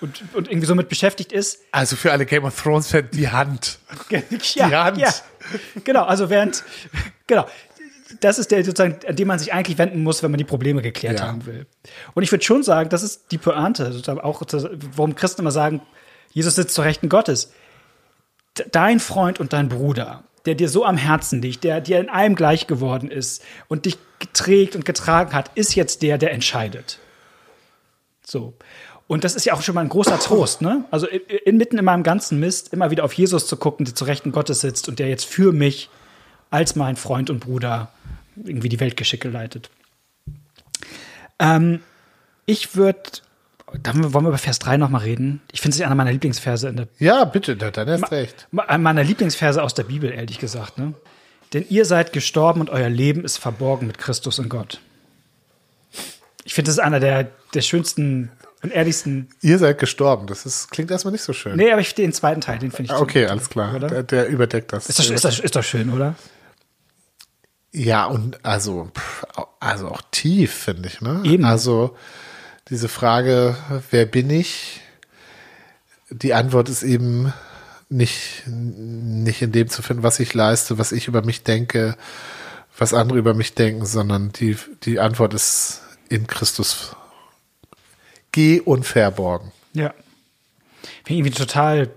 und, 0.00 0.22
und 0.34 0.48
irgendwie 0.48 0.66
somit 0.66 0.88
beschäftigt 0.88 1.32
ist. 1.32 1.60
Also 1.72 1.96
für 1.96 2.12
alle 2.12 2.26
Game 2.26 2.44
of 2.44 2.60
Thrones 2.60 2.88
Fans 2.88 3.08
die 3.12 3.28
Hand. 3.28 3.78
ja, 4.10 4.20
Die 4.68 4.74
Hand. 4.74 4.98
Ja, 4.98 5.12
genau, 5.84 6.04
also 6.04 6.28
während, 6.30 6.64
genau. 7.26 7.46
Das 8.20 8.38
ist 8.38 8.52
der 8.52 8.64
sozusagen, 8.64 8.98
an 9.08 9.16
den 9.16 9.26
man 9.26 9.38
sich 9.38 9.52
eigentlich 9.52 9.78
wenden 9.78 10.02
muss, 10.04 10.22
wenn 10.22 10.30
man 10.30 10.38
die 10.38 10.44
Probleme 10.44 10.80
geklärt 10.80 11.18
Ja. 11.18 11.26
haben 11.26 11.44
will. 11.44 11.66
Und 12.14 12.22
ich 12.22 12.30
würde 12.30 12.44
schon 12.44 12.62
sagen, 12.62 12.88
das 12.88 13.02
ist 13.02 13.32
die 13.32 13.38
Pointe, 13.38 13.92
sozusagen 13.92 14.20
auch, 14.20 14.42
warum 14.94 15.14
Christen 15.16 15.40
immer 15.40 15.50
sagen, 15.50 15.80
Jesus 16.30 16.54
sitzt 16.54 16.74
zur 16.74 16.84
Rechten 16.84 17.08
Gottes. 17.08 17.52
Dein 18.70 19.00
Freund 19.00 19.40
und 19.40 19.52
dein 19.52 19.68
Bruder, 19.68 20.22
der 20.46 20.54
dir 20.54 20.68
so 20.68 20.84
am 20.84 20.96
Herzen 20.96 21.42
liegt, 21.42 21.64
der 21.64 21.80
dir 21.80 21.98
in 21.98 22.08
allem 22.08 22.36
gleich 22.36 22.66
geworden 22.68 23.10
ist 23.10 23.42
und 23.68 23.86
dich 23.86 23.98
geträgt 24.20 24.76
und 24.76 24.84
getragen 24.84 25.32
hat, 25.32 25.50
ist 25.56 25.74
jetzt 25.74 26.02
der, 26.02 26.16
der 26.16 26.30
entscheidet. 26.32 27.00
So. 28.24 28.54
Und 29.08 29.22
das 29.22 29.36
ist 29.36 29.44
ja 29.46 29.54
auch 29.54 29.62
schon 29.62 29.74
mal 29.76 29.82
ein 29.82 29.88
großer 29.88 30.18
Trost, 30.18 30.62
ne? 30.62 30.84
Also 30.90 31.06
in- 31.06 31.20
inmitten 31.44 31.78
in 31.78 31.84
meinem 31.84 32.02
ganzen 32.02 32.40
Mist 32.40 32.72
immer 32.72 32.90
wieder 32.90 33.04
auf 33.04 33.12
Jesus 33.12 33.46
zu 33.46 33.56
gucken, 33.56 33.84
der 33.84 33.94
zu 33.94 34.04
Rechten 34.04 34.32
Gottes 34.32 34.60
sitzt 34.60 34.88
und 34.88 34.98
der 34.98 35.08
jetzt 35.08 35.26
für 35.26 35.52
mich 35.52 35.88
als 36.50 36.74
mein 36.74 36.96
Freund 36.96 37.30
und 37.30 37.40
Bruder 37.40 37.92
irgendwie 38.44 38.68
die 38.68 38.80
Weltgeschicke 38.80 39.28
leitet. 39.28 39.70
Ähm, 41.38 41.80
ich 42.46 42.76
würde, 42.76 43.00
dann 43.82 44.12
wollen 44.12 44.24
wir 44.24 44.28
über 44.30 44.38
Vers 44.38 44.58
3 44.58 44.76
nochmal 44.76 45.02
reden. 45.02 45.40
Ich 45.52 45.60
finde 45.60 45.76
es 45.76 45.80
einer 45.82 45.94
meiner 45.94 46.12
Lieblingsverse 46.12 46.68
in 46.68 46.76
der 46.76 46.88
Ja, 46.98 47.24
bitte, 47.24 47.56
dann 47.56 47.88
erst 47.88 48.10
recht. 48.10 48.48
einer 48.56 48.78
meiner 48.78 49.04
Lieblingsverse 49.04 49.62
aus 49.62 49.74
der 49.74 49.84
Bibel, 49.84 50.10
ehrlich 50.10 50.38
gesagt. 50.38 50.78
Ne? 50.78 50.94
Denn 51.52 51.64
ihr 51.68 51.84
seid 51.84 52.12
gestorben 52.12 52.60
und 52.60 52.70
euer 52.70 52.88
Leben 52.88 53.24
ist 53.24 53.36
verborgen 53.38 53.86
mit 53.86 53.98
Christus 53.98 54.38
in 54.38 54.48
Gott. 54.48 54.80
Ich 56.44 56.54
finde, 56.54 56.68
das 56.70 56.76
ist 56.78 56.82
einer 56.84 57.00
der, 57.00 57.30
der 57.54 57.60
schönsten 57.62 58.30
und 58.62 58.72
ehrlichsten. 58.72 59.28
Ihr 59.42 59.58
seid 59.58 59.78
gestorben. 59.78 60.26
Das 60.26 60.46
ist, 60.46 60.70
klingt 60.70 60.90
erstmal 60.90 61.12
nicht 61.12 61.22
so 61.22 61.32
schön. 61.32 61.56
Nee, 61.56 61.70
aber 61.70 61.80
ich 61.80 61.94
den 61.94 62.12
zweiten 62.12 62.40
Teil, 62.40 62.58
den 62.58 62.70
finde 62.70 62.92
ich. 62.92 62.98
Okay, 62.98 63.26
alles 63.26 63.48
klar. 63.48 63.78
Der, 63.78 64.02
der 64.02 64.28
überdeckt 64.28 64.72
das. 64.72 64.88
Ist 64.88 64.98
doch, 64.98 65.10
ist, 65.10 65.24
doch, 65.24 65.38
ist 65.44 65.56
doch 65.56 65.62
schön, 65.62 65.92
oder? 65.92 66.14
Ja, 67.72 68.06
und 68.06 68.44
also, 68.44 68.90
also 69.60 69.88
auch 69.88 70.02
tief, 70.10 70.52
finde 70.52 70.88
ich, 70.88 71.00
ne? 71.00 71.20
Eben. 71.24 71.44
Also 71.44 71.96
diese 72.68 72.88
Frage, 72.88 73.56
wer 73.90 74.06
bin 74.06 74.30
ich? 74.30 74.80
Die 76.10 76.34
Antwort 76.34 76.68
ist 76.68 76.82
eben 76.82 77.32
nicht, 77.88 78.44
nicht 78.46 79.42
in 79.42 79.52
dem 79.52 79.68
zu 79.68 79.82
finden, 79.82 80.02
was 80.02 80.18
ich 80.18 80.34
leiste, 80.34 80.78
was 80.78 80.92
ich 80.92 81.06
über 81.06 81.22
mich 81.22 81.42
denke, 81.42 81.96
was 82.78 82.94
andere 82.94 83.18
über 83.18 83.34
mich 83.34 83.54
denken, 83.54 83.86
sondern 83.86 84.32
die, 84.32 84.56
die 84.82 84.98
Antwort 84.98 85.34
ist 85.34 85.82
in 86.08 86.26
Christus. 86.26 86.96
Geh 88.36 88.60
unverborgen. 88.60 89.50
Ja. 89.72 89.94
Finde 90.82 91.08
ich 91.08 91.18
irgendwie 91.20 91.30
total 91.30 91.88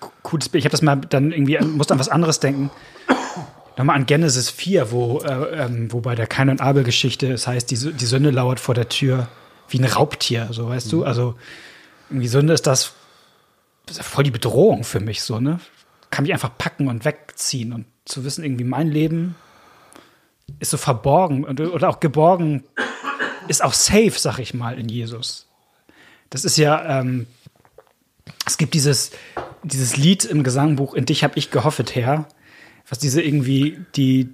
co- 0.00 0.10
cooles 0.22 0.48
Bild. 0.48 0.60
Ich 0.60 0.64
habe 0.64 0.70
das 0.72 0.80
mal 0.80 0.96
dann 0.96 1.30
irgendwie, 1.30 1.58
an- 1.58 1.72
musste 1.76 1.92
an 1.92 2.00
was 2.00 2.08
anderes 2.08 2.40
denken. 2.40 2.70
Nochmal 3.76 3.96
an 3.96 4.06
Genesis 4.06 4.48
4, 4.48 4.90
wo, 4.92 5.20
äh, 5.20 5.64
ähm, 5.66 5.92
wo 5.92 6.00
bei 6.00 6.14
der 6.14 6.26
Kain- 6.26 6.48
und 6.48 6.62
Abel-Geschichte 6.62 7.30
es 7.30 7.46
heißt, 7.46 7.70
die, 7.70 7.76
die 7.92 8.06
Sünde 8.06 8.30
lauert 8.30 8.60
vor 8.60 8.74
der 8.74 8.88
Tür 8.88 9.28
wie 9.68 9.78
ein 9.78 9.84
Raubtier, 9.84 10.48
so 10.52 10.70
weißt 10.70 10.90
du? 10.90 11.04
Also 11.04 11.34
irgendwie 12.08 12.28
Sünde 12.28 12.54
ist 12.54 12.66
das, 12.66 12.94
das 13.84 13.96
ist 13.98 13.98
ja 13.98 14.04
voll 14.04 14.24
die 14.24 14.30
Bedrohung 14.30 14.84
für 14.84 15.00
mich, 15.00 15.20
so, 15.22 15.38
ne? 15.38 15.60
Kann 16.10 16.22
mich 16.22 16.32
einfach 16.32 16.56
packen 16.56 16.88
und 16.88 17.04
wegziehen 17.04 17.74
und 17.74 17.84
zu 18.06 18.24
wissen, 18.24 18.42
irgendwie 18.42 18.64
mein 18.64 18.88
Leben 18.88 19.34
ist 20.60 20.70
so 20.70 20.78
verborgen 20.78 21.44
und, 21.44 21.60
oder 21.60 21.90
auch 21.90 22.00
geborgen, 22.00 22.64
ist 23.48 23.62
auch 23.62 23.72
safe, 23.72 24.12
sag 24.16 24.38
ich 24.38 24.54
mal, 24.54 24.78
in 24.78 24.88
Jesus. 24.88 25.46
Das 26.30 26.44
ist 26.44 26.56
ja, 26.56 27.00
ähm, 27.00 27.26
es 28.46 28.58
gibt 28.58 28.74
dieses, 28.74 29.10
dieses 29.62 29.96
Lied 29.96 30.24
im 30.24 30.42
Gesangbuch, 30.42 30.94
in 30.94 31.06
dich 31.06 31.24
hab 31.24 31.36
ich 31.36 31.50
gehoffet, 31.50 31.94
Herr, 31.94 32.28
was 32.88 32.98
diese 32.98 33.22
irgendwie, 33.22 33.78
die, 33.96 34.28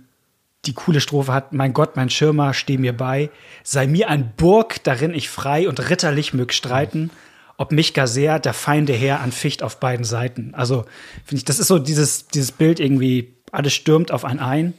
die 0.65 0.75
coole 0.75 1.01
Strophe 1.01 1.33
hat, 1.33 1.53
mein 1.53 1.73
Gott, 1.73 1.97
mein 1.97 2.11
Schirmer, 2.11 2.55
steh 2.55 2.79
mir 2.79 2.97
bei, 2.97 3.31
sei 3.63 3.87
mir 3.87 4.09
ein 4.09 4.33
Burg, 4.37 4.83
darin 4.85 5.15
ich 5.15 5.29
frei 5.29 5.69
und 5.69 5.91
ritterlich 5.91 6.35
mög 6.35 6.53
streiten, 6.53 7.11
ob 7.57 7.73
mich 7.73 7.95
gar 7.95 8.07
sehr 8.07 8.39
der 8.39 8.55
Feinde 8.55 8.93
her 8.93 9.21
anficht 9.21 9.63
auf 9.63 9.81
beiden 9.81 10.05
Seiten. 10.05 10.55
Also, 10.55 10.85
finde 11.25 11.39
ich, 11.39 11.45
das 11.45 11.59
ist 11.59 11.69
so 11.69 11.79
dieses, 11.79 12.29
dieses 12.29 12.53
Bild 12.53 12.81
irgendwie, 12.81 13.35
alles 13.51 13.75
stürmt 13.75 14.11
auf 14.11 14.25
einen 14.25 14.41
ein 14.41 14.75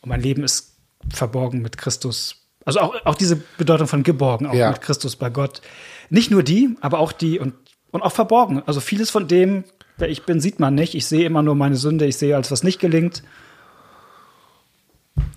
und 0.00 0.08
mein 0.08 0.20
Leben 0.20 0.42
ist 0.42 0.76
verborgen 1.12 1.62
mit 1.62 1.78
Christus. 1.78 2.39
Also 2.64 2.80
auch, 2.80 2.94
auch 3.06 3.14
diese 3.14 3.36
Bedeutung 3.36 3.86
von 3.86 4.02
geborgen, 4.02 4.46
auch 4.46 4.54
Ja. 4.54 4.70
mit 4.70 4.80
Christus 4.82 5.16
bei 5.16 5.30
Gott. 5.30 5.62
Nicht 6.10 6.30
nur 6.30 6.42
die, 6.42 6.76
aber 6.80 6.98
auch 6.98 7.12
die 7.12 7.38
und, 7.38 7.54
und 7.90 8.02
auch 8.02 8.12
verborgen. 8.12 8.62
Also 8.66 8.80
vieles 8.80 9.10
von 9.10 9.28
dem, 9.28 9.64
wer 9.96 10.08
ich 10.08 10.24
bin, 10.24 10.40
sieht 10.40 10.60
man 10.60 10.74
nicht. 10.74 10.94
Ich 10.94 11.06
sehe 11.06 11.24
immer 11.24 11.42
nur 11.42 11.54
meine 11.54 11.76
Sünde, 11.76 12.06
ich 12.06 12.16
sehe 12.16 12.36
als 12.36 12.50
was 12.50 12.62
nicht 12.62 12.78
gelingt. 12.80 13.22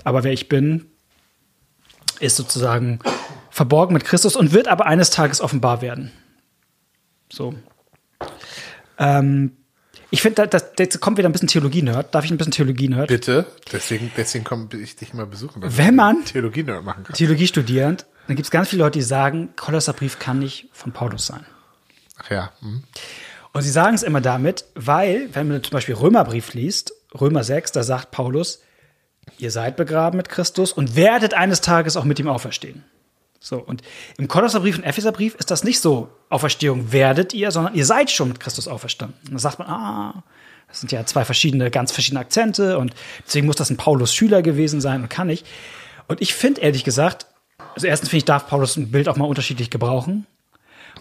Aber 0.04 0.24
wer 0.24 0.34
ich 0.34 0.50
bin, 0.50 0.86
ist 2.20 2.36
sozusagen 2.36 3.00
verborgen 3.50 3.94
mit 3.94 4.04
Christus 4.06 4.36
und 4.36 4.52
wird 4.54 4.68
aber 4.68 4.86
eines 4.86 5.10
Tages 5.10 5.42
offenbar 5.42 5.82
werden. 5.82 6.12
So. 7.32 7.56
Ähm, 8.98 9.58
ich 10.14 10.22
finde, 10.22 10.36
da, 10.36 10.46
das, 10.46 10.74
jetzt 10.78 11.00
kommt 11.00 11.18
wieder 11.18 11.28
ein 11.28 11.32
bisschen 11.32 11.48
Theologie-Nerd. 11.48 12.14
Darf 12.14 12.24
ich 12.24 12.30
ein 12.30 12.38
bisschen 12.38 12.52
Theologie-Nerd? 12.52 13.08
Bitte. 13.08 13.48
Deswegen, 13.72 14.12
deswegen 14.16 14.44
komme 14.44 14.68
ich 14.80 14.96
dich 14.96 15.12
immer 15.12 15.26
besuchen. 15.26 15.64
Wenn 15.66 15.96
man- 15.96 16.24
Theologie 16.24 16.62
neu 16.62 16.82
machen 16.82 17.04
kann. 17.04 17.16
Theologie 17.16 17.48
studierend, 17.48 18.06
dann 18.28 18.36
gibt 18.36 18.46
es 18.46 18.52
ganz 18.52 18.70
viele 18.70 18.84
Leute, 18.84 19.00
die 19.00 19.04
sagen, 19.04 19.50
Kolosserbrief 19.56 20.20
kann 20.20 20.38
nicht 20.38 20.70
von 20.72 20.92
Paulus 20.92 21.26
sein. 21.26 21.44
Ach 22.24 22.30
ja. 22.30 22.52
Hm. 22.60 22.84
Und 23.54 23.62
sie 23.64 23.72
sagen 23.72 23.96
es 23.96 24.04
immer 24.04 24.22
damit, 24.22 24.66
weil, 24.76 25.30
wenn 25.34 25.48
man 25.48 25.64
zum 25.64 25.72
Beispiel 25.72 25.96
Römerbrief 25.96 26.54
liest, 26.54 26.94
Römer 27.20 27.44
6, 27.44 27.72
da 27.72 27.82
sagt 27.82 28.12
Paulus, 28.12 28.62
ihr 29.40 29.50
seid 29.50 29.78
begraben 29.78 30.18
mit 30.18 30.30
Christus 30.30 30.74
und 30.74 30.96
werdet 30.96 31.34
eines 31.34 31.62
Tages 31.62 31.98
auch 31.98 32.04
mit 32.04 32.20
ihm 32.20 32.28
auferstehen. 32.28 32.84
So, 33.46 33.58
und 33.58 33.82
im 34.18 34.30
Kolosserbrief 34.30 34.78
und 34.78 34.86
Epheserbrief 34.86 35.36
ist 35.36 35.52
das 35.52 35.66
nicht 35.66 35.82
so, 35.82 36.08
Auferstehung 36.30 36.94
werdet 36.94 37.34
ihr, 37.34 37.52
sondern 37.52 37.76
ihr 37.76 37.86
seid 37.86 38.10
schon 38.10 38.30
mit 38.30 38.40
Christus 38.40 38.70
auferstanden. 38.70 39.18
Und 39.24 39.32
dann 39.32 39.40
sagt 39.40 39.60
man, 39.60 39.68
ah, 39.68 40.24
das 40.70 40.80
sind 40.80 40.94
ja 40.94 41.06
zwei 41.06 41.26
verschiedene, 41.26 41.70
ganz 41.70 41.92
verschiedene 41.92 42.22
Akzente 42.22 42.78
und 42.78 42.96
deswegen 43.28 43.46
muss 43.46 43.58
das 43.58 43.70
ein 43.70 43.76
Paulus 43.76 44.16
Schüler 44.16 44.42
gewesen 44.42 44.80
sein 44.80 45.02
und 45.02 45.10
kann 45.10 45.28
nicht. 45.28 45.46
Und 46.08 46.22
ich 46.22 46.34
finde 46.34 46.62
ehrlich 46.62 46.86
gesagt, 46.86 47.26
also 47.76 47.86
erstens 47.86 48.12
finde 48.12 48.20
ich, 48.20 48.26
darf 48.26 48.48
Paulus 48.48 48.78
ein 48.78 48.92
Bild 48.92 49.10
auch 49.10 49.18
mal 49.18 49.26
unterschiedlich 49.26 49.70
gebrauchen. 49.70 50.26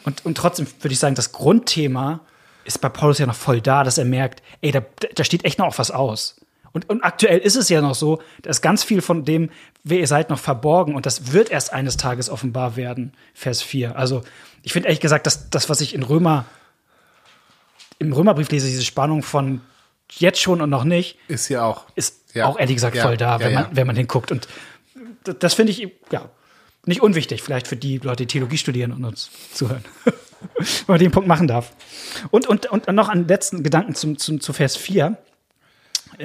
Und, 0.03 0.27
und 0.27 0.37
trotzdem 0.37 0.67
würde 0.81 0.93
ich 0.93 0.99
sagen, 0.99 1.15
das 1.15 1.31
Grundthema 1.31 2.23
ist 2.65 2.81
bei 2.81 2.89
Paulus 2.89 3.21
ja 3.21 3.27
noch 3.27 3.37
voll 3.37 3.61
da, 3.61 3.85
dass 3.85 3.99
er 3.99 4.05
merkt, 4.05 4.43
ey, 4.63 4.73
da, 4.73 4.83
da 5.15 5.23
steht 5.23 5.45
echt 5.45 5.61
noch 5.61 5.79
was 5.79 5.93
aus. 5.93 6.42
Und, 6.73 6.89
und 6.89 7.03
aktuell 7.03 7.39
ist 7.39 7.57
es 7.57 7.69
ja 7.69 7.81
noch 7.81 7.95
so, 7.95 8.23
dass 8.43 8.63
ganz 8.63 8.83
viel 8.83 9.03
von 9.03 9.25
dem, 9.25 9.51
wer 9.85 9.99
ihr 10.01 10.07
seid, 10.07 10.31
noch 10.31 10.39
verborgen 10.39 10.95
und 10.95 11.05
das 11.07 11.33
wird 11.33 11.51
erst 11.51 11.73
eines 11.73 11.97
Tages 11.99 12.31
offenbar 12.31 12.77
werden, 12.77 13.13
Vers 13.35 13.63
4. 13.63 13.97
Also 13.97 14.23
ich 14.63 14.73
finde 14.73 14.89
ehrlich 14.89 15.01
gesagt, 15.01 15.27
dass 15.27 15.51
das, 15.51 15.69
was 15.69 15.81
ich 15.81 15.95
in 15.95 16.03
Römer 16.03 16.47
im 17.99 18.13
Römerbrief 18.13 18.51
lese, 18.51 18.67
diese 18.67 18.85
Spannung 18.85 19.23
von 19.23 19.61
jetzt 20.11 20.41
schon 20.41 20.61
und 20.61 20.71
noch 20.71 20.85
nicht, 20.85 21.19
Ist 21.29 21.47
hier 21.47 21.65
auch. 21.65 21.85
ist 21.95 22.35
Ja. 22.35 22.47
auch 22.47 22.59
ehrlich 22.59 22.77
gesagt 22.77 22.97
Ja. 22.97 23.03
voll 23.05 23.17
da, 23.17 23.35
Ja, 23.39 23.41
wenn, 23.41 23.53
ja. 23.53 23.61
Man, 23.63 23.77
wenn 23.77 23.87
man 23.87 23.97
hinguckt. 23.97 24.33
Und 24.33 24.49
das, 25.25 25.37
das 25.39 25.55
finde 25.55 25.73
ich, 25.73 25.89
ja, 26.11 26.29
nicht 26.85 27.01
unwichtig, 27.01 27.43
vielleicht 27.43 27.69
für 27.69 27.77
die 27.77 27.99
Leute, 27.99 28.25
die 28.25 28.27
Theologie 28.27 28.59
studieren 28.59 28.93
und 28.93 29.05
uns 29.05 29.31
zuhören. 29.55 29.85
wenn 30.57 30.87
man 30.89 30.99
den 30.99 31.13
Punkt 31.13 31.29
machen 31.29 31.47
darf. 31.47 31.73
Und, 32.31 32.47
und, 32.49 32.67
und 32.67 32.89
noch 32.89 33.09
einen 33.09 33.29
letzten 33.29 33.63
Gedanken 33.63 33.95
zum, 33.95 34.19
zum, 34.19 34.41
zu 34.41 34.53
Vers 34.53 34.77
4. 34.77 35.17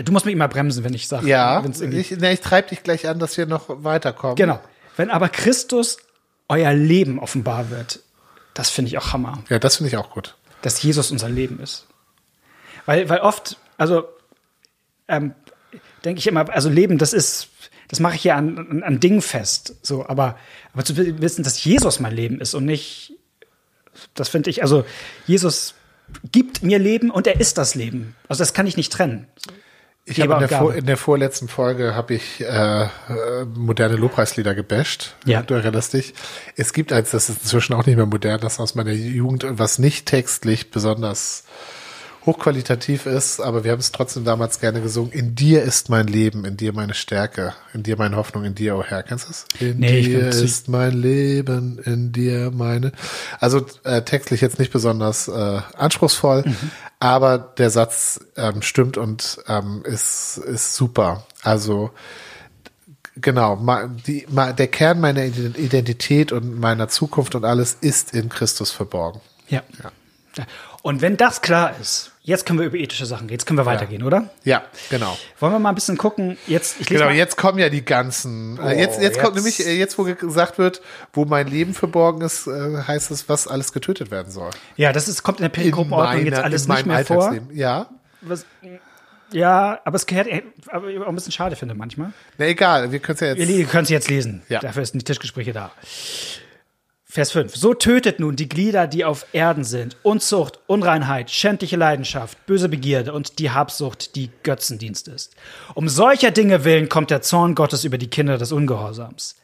Du 0.03 0.11
musst 0.11 0.25
mich 0.25 0.33
immer 0.33 0.47
bremsen, 0.47 0.83
wenn 0.83 0.93
ich 0.93 1.07
sage. 1.07 1.27
Ja, 1.27 1.63
ich, 1.65 2.11
ne, 2.11 2.33
ich 2.33 2.41
treibe 2.41 2.69
dich 2.69 2.83
gleich 2.83 3.07
an, 3.07 3.19
dass 3.19 3.37
wir 3.37 3.45
noch 3.45 3.65
weiterkommen. 3.83 4.35
Genau. 4.35 4.59
Wenn 4.95 5.09
aber 5.09 5.29
Christus 5.29 5.97
euer 6.47 6.73
Leben 6.73 7.19
offenbar 7.19 7.69
wird, 7.69 8.01
das 8.53 8.69
finde 8.69 8.89
ich 8.89 8.97
auch 8.97 9.13
Hammer, 9.13 9.43
Ja, 9.49 9.59
das 9.59 9.77
finde 9.77 9.89
ich 9.89 9.97
auch 9.97 10.09
gut. 10.09 10.35
dass 10.61 10.81
Jesus 10.81 11.11
unser 11.11 11.29
Leben 11.29 11.59
ist. 11.59 11.85
Weil, 12.85 13.07
weil 13.09 13.19
oft, 13.19 13.57
also 13.77 14.05
ähm, 15.07 15.33
denke 16.03 16.19
ich 16.19 16.27
immer, 16.27 16.49
also 16.53 16.69
Leben, 16.69 16.97
das 16.97 17.13
ist, 17.13 17.49
das 17.89 17.99
mache 17.99 18.15
ich 18.15 18.23
ja 18.23 18.35
an, 18.35 18.57
an, 18.57 18.83
an 18.83 18.99
Dingen 18.99 19.21
fest. 19.21 19.75
So, 19.83 20.07
aber, 20.07 20.37
aber 20.73 20.83
zu 20.83 20.95
wissen, 21.21 21.43
dass 21.43 21.63
Jesus 21.63 21.99
mein 21.99 22.15
Leben 22.15 22.39
ist 22.41 22.53
und 22.53 22.65
nicht, 22.65 23.13
das 24.15 24.29
finde 24.29 24.49
ich, 24.49 24.61
also 24.63 24.85
Jesus 25.25 25.73
gibt 26.31 26.63
mir 26.63 26.79
Leben 26.79 27.11
und 27.11 27.27
er 27.27 27.39
ist 27.39 27.57
das 27.57 27.75
Leben. 27.75 28.15
Also 28.29 28.41
das 28.41 28.53
kann 28.53 28.67
ich 28.67 28.77
nicht 28.77 28.91
trennen. 28.93 29.27
Ich 30.09 30.21
habe 30.21 30.45
in, 30.45 30.79
in 30.79 30.85
der 30.85 30.95
vorletzten 30.95 31.49
Folge 31.49 31.93
habe 31.93 32.13
ich 32.13 32.39
äh, 32.39 32.83
äh, 32.83 32.87
moderne 33.53 33.97
Lobpreislieder 33.97 34.55
gebasht. 34.55 35.15
Ja. 35.25 35.41
Du 35.41 35.53
erinnerst 35.53 35.93
dich. 35.93 36.13
Es 36.55 36.71
gibt 36.71 36.93
eins, 36.93 37.11
das 37.11 37.29
ist 37.29 37.43
inzwischen 37.43 37.73
auch 37.73 37.85
nicht 37.85 37.97
mehr 37.97 38.05
modern, 38.05 38.39
das 38.39 38.59
aus 38.61 38.73
meiner 38.73 38.93
Jugend, 38.93 39.45
was 39.49 39.79
nicht 39.79 40.05
textlich 40.05 40.71
besonders 40.71 41.43
hochqualitativ 42.27 43.07
ist, 43.07 43.39
aber 43.39 43.63
wir 43.63 43.71
haben 43.71 43.79
es 43.79 43.91
trotzdem 43.91 44.23
damals 44.23 44.59
gerne 44.59 44.81
gesungen. 44.81 45.11
In 45.11 45.33
dir 45.33 45.63
ist 45.63 45.89
mein 45.89 46.05
Leben, 46.05 46.45
in 46.45 46.57
dir 46.57 46.73
meine 46.73 46.93
Stärke, 46.93 47.53
in 47.73 47.81
dir 47.81 47.97
meine 47.97 48.15
Hoffnung, 48.17 48.43
in 48.43 48.53
dir, 48.53 48.75
oh 48.77 48.83
Herr. 48.83 49.01
Kennst 49.01 49.25
du 49.27 49.31
es? 49.31 49.45
In 49.59 49.79
Nee, 49.79 50.01
dir 50.03 50.27
ist 50.27 50.67
mein 50.67 50.91
Leben, 50.93 51.79
in 51.79 52.11
dir 52.11 52.51
meine. 52.51 52.91
Also 53.39 53.65
äh, 53.83 54.03
textlich 54.03 54.41
jetzt 54.41 54.59
nicht 54.59 54.71
besonders 54.71 55.27
äh, 55.27 55.61
anspruchsvoll, 55.75 56.43
Mhm. 56.45 56.55
aber 56.99 57.37
der 57.39 57.71
Satz 57.71 58.19
ähm, 58.35 58.61
stimmt 58.61 58.97
und 58.97 59.39
ähm, 59.47 59.81
ist, 59.85 60.37
ist 60.37 60.75
super. 60.75 61.25
Also 61.41 61.91
genau, 63.15 63.57
die, 64.05 64.27
der 64.29 64.67
Kern 64.67 64.99
meiner 64.99 65.23
Identität 65.23 66.31
und 66.31 66.59
meiner 66.59 66.87
Zukunft 66.89 67.35
und 67.35 67.45
alles 67.45 67.77
ist 67.81 68.13
in 68.13 68.29
Christus 68.29 68.71
verborgen. 68.71 69.21
Ja. 69.49 69.63
Und 70.83 71.01
wenn 71.01 71.17
das 71.17 71.41
klar 71.41 71.73
ist, 71.81 72.11
jetzt 72.27 72.45
können 72.45 72.59
wir 72.59 72.67
über 72.67 72.77
ethische 72.77 73.05
Sachen 73.05 73.23
reden. 73.23 73.33
Jetzt 73.33 73.45
können 73.45 73.57
wir 73.57 73.65
weitergehen, 73.65 74.03
oder? 74.03 74.29
Ja, 74.43 74.63
genau. 74.89 75.17
Wollen 75.39 75.53
wir 75.53 75.59
mal 75.59 75.69
ein 75.69 75.75
bisschen 75.75 75.97
gucken? 75.97 76.37
Jetzt, 76.45 76.75
ich 76.79 76.87
Genau, 76.87 77.05
mal, 77.05 77.15
jetzt 77.15 77.37
kommen 77.37 77.57
ja 77.57 77.69
die 77.69 77.83
ganzen. 77.83 78.59
äh, 78.59 78.77
jetzt, 78.79 79.01
jetzt, 79.01 79.19
kommt 79.19 79.35
jetzt. 79.35 79.43
nämlich, 79.43 79.65
äh, 79.65 79.73
jetzt 79.77 79.97
wo 79.97 80.03
gesagt 80.03 80.57
wird, 80.57 80.81
wo 81.13 81.25
mein 81.25 81.47
Leben 81.47 81.73
verborgen 81.73 82.21
ist, 82.21 82.45
äh, 82.47 82.83
heißt 82.87 83.09
es, 83.11 83.27
was 83.29 83.47
alles 83.47 83.71
getötet 83.73 84.11
werden 84.11 84.31
soll. 84.31 84.51
Ja, 84.75 84.91
das 84.93 85.07
ist, 85.07 85.23
kommt 85.23 85.39
in 85.39 85.43
der 85.43 85.49
Perikopenordnung 85.49 86.25
jetzt 86.25 86.39
alles 86.39 86.67
nicht 86.67 86.85
mehr 86.85 87.05
vor. 87.05 87.35
Ja. 87.53 87.87
Was, 88.21 88.45
ja, 89.31 89.79
aber 89.83 89.95
es 89.95 90.05
gehört, 90.05 90.27
aber 90.67 90.87
ich 90.89 90.99
auch 90.99 91.07
ein 91.07 91.15
bisschen 91.15 91.31
schade 91.33 91.55
finde 91.55 91.75
manchmal. 91.75 92.11
Na 92.37 92.45
egal, 92.45 92.91
wir 92.91 92.99
können 92.99 93.15
es 93.15 93.21
ja 93.21 93.35
Wir 93.35 93.45
jetzt. 93.45 93.57
le- 93.57 93.65
können 93.65 93.83
es 93.83 93.89
jetzt 93.89 94.09
lesen. 94.09 94.41
Ja. 94.49 94.59
Dafür 94.59 94.85
sind 94.85 95.01
die 95.01 95.05
Tischgespräche 95.05 95.53
da. 95.53 95.71
Vers 97.17 97.31
5. 97.31 97.55
So 97.55 97.73
tötet 97.73 98.19
nun 98.19 98.35
die 98.35 98.47
Glieder, 98.47 98.85
die 98.85 99.03
auf 99.03 99.25
Erden 99.33 99.63
sind, 99.63 99.97
Unzucht, 100.03 100.59
Unreinheit, 100.67 101.31
schändliche 101.31 101.75
Leidenschaft, 101.75 102.45
böse 102.45 102.69
Begierde 102.69 103.11
und 103.11 103.39
die 103.39 103.49
Habsucht, 103.49 104.15
die 104.15 104.29
Götzendienst 104.43 105.07
ist. 105.07 105.35
Um 105.73 105.89
solcher 105.89 106.29
Dinge 106.29 106.63
willen 106.63 106.89
kommt 106.89 107.09
der 107.09 107.23
Zorn 107.23 107.55
Gottes 107.55 107.85
über 107.85 107.97
die 107.97 108.11
Kinder 108.11 108.37
des 108.37 108.51
Ungehorsams. 108.51 109.35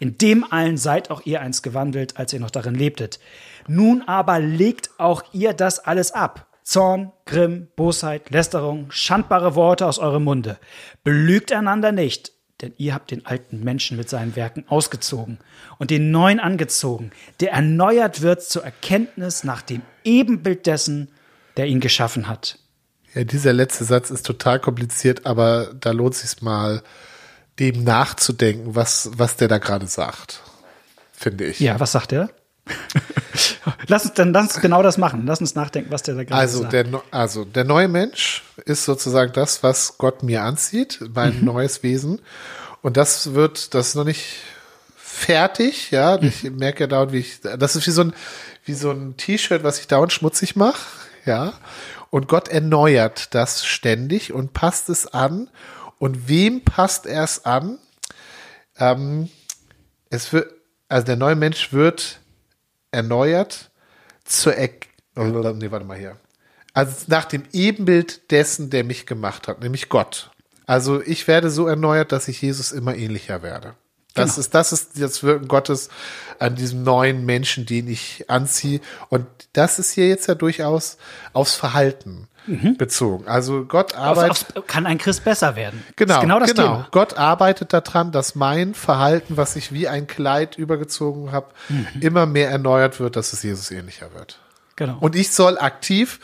In 0.00 0.18
dem 0.18 0.44
allen 0.52 0.76
seid 0.76 1.10
auch 1.10 1.24
ihr 1.24 1.40
einst 1.40 1.62
gewandelt, 1.62 2.18
als 2.18 2.34
ihr 2.34 2.40
noch 2.40 2.50
darin 2.50 2.74
lebtet. 2.74 3.18
Nun 3.66 4.02
aber 4.02 4.38
legt 4.38 4.90
auch 4.98 5.22
ihr 5.32 5.54
das 5.54 5.78
alles 5.78 6.12
ab. 6.12 6.46
Zorn, 6.62 7.10
Grimm, 7.24 7.68
Bosheit, 7.74 8.28
Lästerung, 8.28 8.90
schandbare 8.90 9.54
Worte 9.54 9.86
aus 9.86 9.98
eurem 9.98 10.24
Munde. 10.24 10.58
Belügt 11.04 11.52
einander 11.52 11.90
nicht, 11.90 12.32
denn 12.60 12.72
ihr 12.78 12.94
habt 12.94 13.10
den 13.10 13.26
alten 13.26 13.64
Menschen 13.64 13.96
mit 13.96 14.08
seinen 14.08 14.36
Werken 14.36 14.64
ausgezogen 14.68 15.38
und 15.78 15.90
den 15.90 16.10
neuen 16.10 16.40
angezogen, 16.40 17.10
der 17.40 17.52
erneuert 17.52 18.22
wird 18.22 18.42
zur 18.42 18.64
Erkenntnis 18.64 19.44
nach 19.44 19.62
dem 19.62 19.82
Ebenbild 20.04 20.66
dessen, 20.66 21.08
der 21.56 21.66
ihn 21.66 21.80
geschaffen 21.80 22.28
hat. 22.28 22.58
Ja, 23.14 23.24
dieser 23.24 23.52
letzte 23.52 23.84
Satz 23.84 24.10
ist 24.10 24.26
total 24.26 24.60
kompliziert, 24.60 25.26
aber 25.26 25.74
da 25.74 25.92
lohnt 25.92 26.14
sich 26.14 26.42
mal, 26.42 26.82
dem 27.58 27.84
nachzudenken, 27.84 28.74
was, 28.74 29.10
was 29.16 29.36
der 29.36 29.48
da 29.48 29.58
gerade 29.58 29.86
sagt. 29.86 30.42
Finde 31.12 31.44
ich. 31.44 31.60
Ja, 31.60 31.78
was 31.78 31.92
sagt 31.92 32.12
er? 32.12 32.30
lass 33.88 34.04
uns 34.06 34.14
dann 34.14 34.32
lass 34.32 34.44
uns 34.54 34.60
genau 34.60 34.82
das 34.82 34.98
machen. 34.98 35.24
Lass 35.26 35.40
uns 35.40 35.54
nachdenken, 35.54 35.90
was 35.90 36.02
der 36.02 36.14
da 36.14 36.24
gerade 36.24 36.40
Also 36.40 36.60
sagt. 36.62 36.72
der, 36.72 36.86
also 37.10 37.44
der 37.44 37.64
neue 37.64 37.88
Mensch 37.88 38.42
ist 38.64 38.84
sozusagen 38.84 39.32
das, 39.32 39.62
was 39.62 39.98
Gott 39.98 40.22
mir 40.22 40.42
anzieht, 40.42 41.00
mein 41.14 41.38
Mhm. 41.40 41.44
neues 41.46 41.82
Wesen. 41.82 42.20
Und 42.82 42.96
das 42.96 43.34
wird, 43.34 43.74
das 43.74 43.88
ist 43.88 43.94
noch 43.94 44.04
nicht 44.04 44.24
fertig, 44.96 45.90
ja. 45.90 46.18
Mhm. 46.18 46.26
Ich 46.28 46.42
merke 46.50 46.84
ja 46.84 46.86
dauernd, 46.86 47.12
wie 47.12 47.18
ich, 47.18 47.40
das 47.40 47.76
ist 47.76 47.86
wie 47.86 47.90
so 47.92 48.02
ein, 48.02 48.14
wie 48.64 48.74
so 48.74 48.90
ein 48.90 49.16
T-Shirt, 49.16 49.62
was 49.62 49.78
ich 49.78 49.86
dauernd 49.86 50.12
schmutzig 50.12 50.56
mache, 50.56 50.80
ja. 51.24 51.54
Und 52.10 52.28
Gott 52.28 52.48
erneuert 52.48 53.34
das 53.34 53.64
ständig 53.66 54.32
und 54.32 54.52
passt 54.52 54.88
es 54.88 55.06
an. 55.12 55.50
Und 55.98 56.28
wem 56.28 56.60
passt 56.62 57.06
er 57.06 57.24
es 57.24 57.44
an? 57.44 57.78
Ähm, 58.78 59.30
es 60.10 60.32
wird, 60.32 60.52
also 60.88 61.06
der 61.06 61.16
neue 61.16 61.34
Mensch 61.34 61.72
wird 61.72 62.20
erneuert 62.94 63.70
zur 64.24 64.56
Eck. 64.56 64.88
Nee, 65.16 65.70
warte 65.70 65.84
mal 65.84 65.98
hier. 65.98 66.16
Also 66.72 66.94
nach 67.06 67.24
dem 67.24 67.44
Ebenbild 67.52 68.30
dessen, 68.30 68.70
der 68.70 68.82
mich 68.84 69.06
gemacht 69.06 69.46
hat, 69.46 69.60
nämlich 69.60 69.88
Gott. 69.88 70.30
Also 70.66 71.00
ich 71.02 71.28
werde 71.28 71.50
so 71.50 71.66
erneuert, 71.68 72.10
dass 72.10 72.26
ich 72.26 72.40
Jesus 72.42 72.72
immer 72.72 72.96
ähnlicher 72.96 73.42
werde. 73.42 73.74
Das 74.14 74.30
Genau. 74.34 74.40
ist, 74.40 74.54
das 74.54 74.72
ist 74.72 75.00
das 75.00 75.22
Wirken 75.22 75.48
Gottes 75.48 75.88
an 76.38 76.54
diesem 76.56 76.82
neuen 76.84 77.26
Menschen, 77.26 77.66
den 77.66 77.88
ich 77.88 78.30
anziehe. 78.30 78.80
Und 79.08 79.26
das 79.52 79.78
ist 79.78 79.92
hier 79.92 80.08
jetzt 80.08 80.26
ja 80.28 80.34
durchaus 80.34 80.96
aufs 81.32 81.54
Verhalten 81.54 82.28
bezogen. 82.46 83.26
Also 83.26 83.64
Gott 83.64 83.94
arbeitet. 83.94 84.30
aufs- 84.56 84.66
kann 84.66 84.86
ein 84.86 84.98
Christ 84.98 85.24
besser 85.24 85.56
werden? 85.56 85.82
Genau, 85.96 86.08
Das 86.08 86.16
ist 86.16 86.20
genau 86.22 86.38
das 86.40 86.50
genau. 86.54 86.62
Thema. 86.62 86.88
Gott 86.90 87.16
arbeitet 87.16 87.72
daran, 87.72 88.12
dass 88.12 88.34
mein 88.34 88.74
Verhalten, 88.74 89.36
was 89.36 89.56
ich 89.56 89.72
wie 89.72 89.88
ein 89.88 90.06
Kleid 90.06 90.56
übergezogen 90.58 91.32
habe, 91.32 91.46
Mhm. 91.68 91.86
immer 92.00 92.26
mehr 92.26 92.50
erneuert 92.50 93.00
wird, 93.00 93.16
dass 93.16 93.32
es 93.32 93.42
Jesus 93.42 93.70
ähnlicher 93.70 94.12
wird. 94.14 94.38
Genau. 94.76 94.96
Und 95.00 95.16
ich 95.16 95.30
soll 95.32 95.58
aktiv 95.58 96.20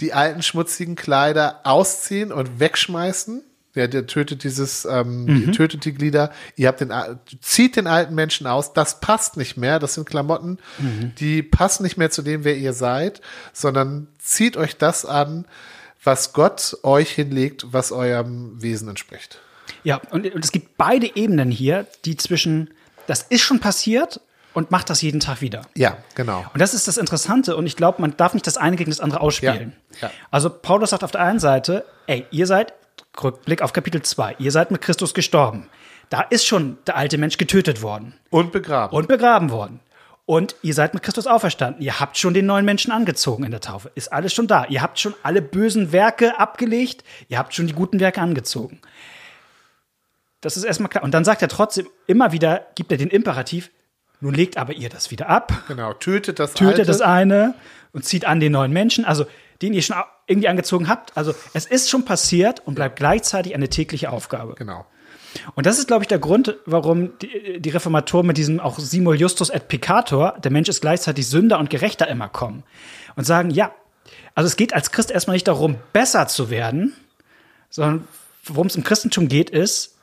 die 0.00 0.12
alten 0.14 0.42
schmutzigen 0.42 0.96
Kleider 0.96 1.60
ausziehen 1.64 2.32
und 2.32 2.58
wegschmeißen. 2.58 3.42
Der, 3.76 3.86
der 3.88 4.06
tötet 4.06 4.42
dieses, 4.42 4.84
ähm, 4.84 5.24
Mhm. 5.26 5.52
tötet 5.52 5.84
die 5.84 5.94
Glieder. 5.94 6.32
Ihr 6.56 6.66
habt 6.68 6.80
den, 6.80 6.92
zieht 7.40 7.76
den 7.76 7.86
alten 7.86 8.14
Menschen 8.14 8.46
aus. 8.48 8.72
Das 8.72 9.00
passt 9.00 9.36
nicht 9.36 9.56
mehr. 9.56 9.78
Das 9.78 9.94
sind 9.94 10.08
Klamotten, 10.08 10.58
Mhm. 10.78 11.12
die 11.18 11.42
passen 11.42 11.84
nicht 11.84 11.96
mehr 11.96 12.10
zu 12.10 12.22
dem, 12.22 12.42
wer 12.44 12.56
ihr 12.56 12.72
seid, 12.72 13.20
sondern 13.52 14.08
zieht 14.18 14.56
euch 14.56 14.76
das 14.76 15.04
an, 15.04 15.46
was 16.02 16.32
Gott 16.32 16.78
euch 16.82 17.10
hinlegt, 17.10 17.66
was 17.72 17.92
eurem 17.92 18.60
Wesen 18.60 18.88
entspricht. 18.88 19.38
Ja, 19.84 20.00
und, 20.10 20.26
und 20.34 20.44
es 20.44 20.50
gibt 20.50 20.76
beide 20.76 21.14
Ebenen 21.14 21.50
hier, 21.50 21.86
die 22.04 22.16
zwischen, 22.16 22.70
das 23.06 23.22
ist 23.22 23.42
schon 23.42 23.60
passiert 23.60 24.20
und 24.52 24.70
macht 24.72 24.90
das 24.90 25.00
jeden 25.00 25.20
Tag 25.20 25.42
wieder. 25.42 25.62
Ja, 25.76 25.96
genau. 26.16 26.44
Und 26.52 26.60
das 26.60 26.74
ist 26.74 26.88
das 26.88 26.96
Interessante 26.96 27.54
und 27.56 27.66
ich 27.66 27.76
glaube, 27.76 28.00
man 28.02 28.16
darf 28.16 28.34
nicht 28.34 28.46
das 28.48 28.56
eine 28.56 28.74
gegen 28.76 28.90
das 28.90 28.98
andere 28.98 29.20
ausspielen. 29.20 29.74
Ja, 30.00 30.08
ja. 30.08 30.10
Also 30.32 30.50
Paulus 30.50 30.90
sagt 30.90 31.04
auf 31.04 31.12
der 31.12 31.20
einen 31.22 31.38
Seite, 31.38 31.84
ey, 32.08 32.26
ihr 32.32 32.46
seid, 32.48 32.72
Rückblick 33.22 33.62
auf 33.62 33.72
Kapitel 33.72 34.02
2, 34.02 34.36
ihr 34.38 34.52
seid 34.52 34.70
mit 34.70 34.80
Christus 34.80 35.14
gestorben. 35.14 35.68
Da 36.08 36.22
ist 36.22 36.46
schon 36.46 36.78
der 36.86 36.96
alte 36.96 37.18
Mensch 37.18 37.36
getötet 37.38 37.82
worden 37.82 38.14
Und 38.30 38.52
begraben. 38.52 38.96
und 38.96 39.08
begraben 39.08 39.50
worden. 39.50 39.80
Und 40.26 40.54
ihr 40.62 40.74
seid 40.74 40.94
mit 40.94 41.02
Christus 41.02 41.26
auferstanden. 41.26 41.82
Ihr 41.82 41.98
habt 41.98 42.16
schon 42.16 42.34
den 42.34 42.46
neuen 42.46 42.64
Menschen 42.64 42.92
angezogen 42.92 43.42
in 43.44 43.50
der 43.50 43.60
Taufe. 43.60 43.90
Ist 43.96 44.12
alles 44.12 44.32
schon 44.32 44.46
da. 44.46 44.64
Ihr 44.66 44.80
habt 44.80 45.00
schon 45.00 45.14
alle 45.24 45.42
bösen 45.42 45.90
Werke 45.90 46.38
abgelegt. 46.38 47.02
Ihr 47.28 47.36
habt 47.38 47.52
schon 47.52 47.66
die 47.66 47.72
guten 47.72 47.98
Werke 47.98 48.20
angezogen. 48.20 48.80
Das 50.40 50.56
ist 50.56 50.64
erstmal 50.64 50.88
klar. 50.88 51.02
Und 51.04 51.12
dann 51.12 51.24
sagt 51.24 51.42
er 51.42 51.48
trotzdem 51.48 51.88
immer 52.06 52.32
wieder, 52.32 52.66
gibt 52.76 52.92
er 52.92 52.98
den 52.98 53.08
Imperativ, 53.10 53.70
nun 54.20 54.34
legt 54.34 54.56
aber 54.56 54.72
ihr 54.74 54.88
das 54.88 55.10
wieder 55.10 55.28
ab 55.28 55.64
genau. 55.66 55.92
Tötet 55.94 56.38
das 56.38 56.54
tötet 56.54 56.80
Alte. 56.80 56.84
das 56.86 57.00
eine 57.00 57.54
und 57.92 58.04
zieht 58.04 58.24
an 58.24 58.38
den 58.40 58.52
neuen 58.52 58.72
Menschen, 58.72 59.04
also 59.04 59.26
den 59.62 59.74
ihr 59.74 59.82
schon 59.82 59.96
irgendwie 60.26 60.48
angezogen 60.48 60.88
habt. 60.88 61.16
Also 61.16 61.34
es 61.52 61.66
ist 61.66 61.90
schon 61.90 62.04
passiert 62.04 62.60
und 62.66 62.74
bleibt 62.74 62.96
gleichzeitig 62.96 63.54
eine 63.54 63.68
tägliche 63.68 64.10
Aufgabe. 64.10 64.54
Genau. 64.54 64.86
Und 65.54 65.66
das 65.66 65.78
ist, 65.78 65.86
glaube 65.86 66.02
ich, 66.02 66.08
der 66.08 66.18
Grund, 66.18 66.56
warum 66.66 67.16
die, 67.18 67.60
die 67.60 67.70
Reformatoren 67.70 68.26
mit 68.26 68.36
diesem 68.36 68.58
auch 68.58 68.78
Simul 68.78 69.16
Justus 69.16 69.50
et 69.50 69.68
Peccator, 69.68 70.38
der 70.42 70.50
Mensch 70.50 70.68
ist 70.68 70.80
gleichzeitig 70.80 71.28
Sünder 71.28 71.58
und 71.58 71.70
Gerechter 71.70 72.08
immer 72.08 72.28
kommen 72.28 72.64
und 73.16 73.24
sagen, 73.24 73.50
ja, 73.50 73.72
Also 74.34 74.48
es 74.48 74.56
geht 74.56 74.74
als 74.74 74.90
Christ 74.90 75.10
erstmal 75.10 75.34
nicht 75.34 75.48
darum, 75.48 75.76
besser 75.92 76.26
zu 76.26 76.50
werden, 76.50 76.94
sondern 77.68 78.08
worum 78.44 78.66
es 78.66 78.76
im 78.76 78.84
Christentum 78.84 79.28
geht, 79.28 79.50
ist, 79.50 79.96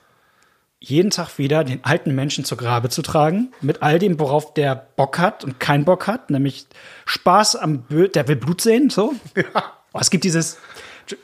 jeden 0.79 1.10
Tag 1.10 1.38
wieder 1.38 1.63
den 1.63 1.84
alten 1.84 2.13
Menschen 2.13 2.46
zur 2.46 2.57
Grabe 2.57 2.89
zu 2.89 3.01
tragen, 3.01 3.51
mit 3.62 3.81
all 3.81 4.00
dem, 4.00 4.19
worauf 4.19 4.53
der 4.53 4.75
Bock 4.75 5.17
hat 5.17 5.43
und 5.43 5.60
keinen 5.60 5.86
Bock 5.86 6.07
hat, 6.07 6.29
nämlich 6.29 6.67
Spaß 7.05 7.55
am 7.55 7.81
Bö 7.84 8.07
der 8.07 8.27
will 8.27 8.36
Blut 8.36 8.62
sehen, 8.62 8.89
so. 8.89 9.13
Ja. 9.36 9.74
Oh, 9.93 10.00
es 10.00 10.10
gibt 10.10 10.24
dieses, 10.25 10.57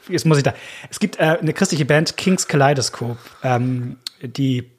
jetzt 0.07 0.25
muss 0.25 0.38
ich 0.38 0.43
da, 0.43 0.53
es 0.89 1.00
gibt 1.00 1.19
äh, 1.19 1.38
eine 1.39 1.53
christliche 1.53 1.86
Band, 1.86 2.17
King's 2.17 2.48
Kaleidoscope, 2.48 3.19
ähm, 3.43 3.98
die, 4.22 4.72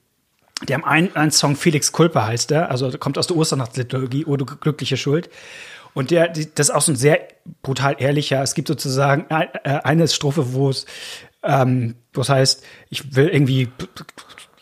die 0.66 0.75
haben 0.75 0.85
einen, 0.85 1.14
einen 1.14 1.31
Song, 1.31 1.54
Felix 1.54 1.93
Kulpe 1.93 2.26
heißt 2.26 2.50
der, 2.50 2.71
also 2.71 2.90
kommt 2.99 3.19
aus 3.19 3.26
der 3.26 3.37
Osternachtsliturgie, 3.37 4.25
O 4.25 4.37
du 4.37 4.47
glückliche 4.47 4.97
Schuld. 4.97 5.31
Und 5.93 6.11
der, 6.11 6.28
die, 6.28 6.52
das 6.52 6.71
ist 6.71 6.75
auch 6.75 6.81
so 6.81 6.93
ein 6.93 6.97
sehr 6.97 7.21
brutal 7.62 7.97
ehrlicher. 7.99 8.43
Es 8.43 8.54
gibt 8.54 8.66
sozusagen 8.66 9.26
äh, 9.31 9.47
eine 9.62 10.09
Strophe, 10.09 10.52
wo 10.52 10.69
es, 10.69 10.87
ähm, 11.45 11.95
wo 12.12 12.23
es 12.23 12.28
heißt, 12.28 12.64
ich 12.90 13.14
will 13.14 13.28
irgendwie 13.28 13.69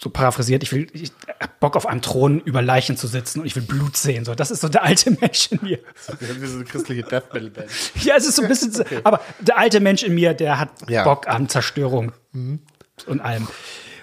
so 0.03 0.11
paraphrasiert, 0.11 0.65
ich 0.65 0.73
will, 0.73 0.89
ich 0.95 1.13
hab 1.39 1.61
Bock 1.61 1.77
auf 1.77 1.87
einem 1.87 2.03
Thron 2.03 2.41
über 2.41 2.61
Leichen 2.61 2.97
zu 2.97 3.07
sitzen 3.07 3.39
und 3.39 3.47
ich 3.47 3.55
will 3.55 3.63
Blut 3.63 3.97
sehen. 3.97 4.25
So, 4.25 4.35
das 4.35 4.51
ist 4.51 4.61
so 4.61 4.69
der 4.69 4.83
alte 4.83 5.13
Mensch 5.13 5.53
in 5.53 5.61
mir. 5.63 5.79
Wie 6.19 6.47
so 6.47 6.57
eine 6.57 6.65
christliche 6.65 7.05
Death 7.05 7.33
Metal 7.33 7.51
Band. 7.51 7.71
Ja, 8.03 8.17
es 8.17 8.27
ist 8.27 8.35
so 8.35 8.43
ein 8.43 8.49
bisschen, 8.49 8.75
okay. 8.81 8.99
aber 9.05 9.21
der 9.39 9.59
alte 9.59 9.79
Mensch 9.79 10.03
in 10.03 10.13
mir, 10.15 10.35
der 10.35 10.59
hat 10.59 10.71
ja. 10.89 11.05
Bock 11.05 11.29
an 11.29 11.49
Zerstörung 11.49 12.11
mhm. 12.33 12.59
und 13.07 13.21
allem. 13.21 13.47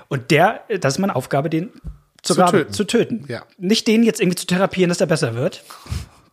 Und 0.08 0.32
der, 0.32 0.64
das 0.80 0.94
ist 0.94 1.00
meine 1.00 1.18
Aufgabe, 1.18 1.50
den 1.50 1.70
zu, 2.22 2.34
zu 2.34 2.46
töten. 2.46 2.74
Zu 2.74 2.84
töten. 2.86 3.26
Ja. 3.28 3.44
Nicht 3.58 3.86
den 3.86 4.04
jetzt 4.04 4.22
irgendwie 4.22 4.38
zu 4.38 4.48
therapieren, 4.48 4.88
dass 4.88 5.00
der 5.00 5.06
besser 5.06 5.36
wird. 5.36 5.66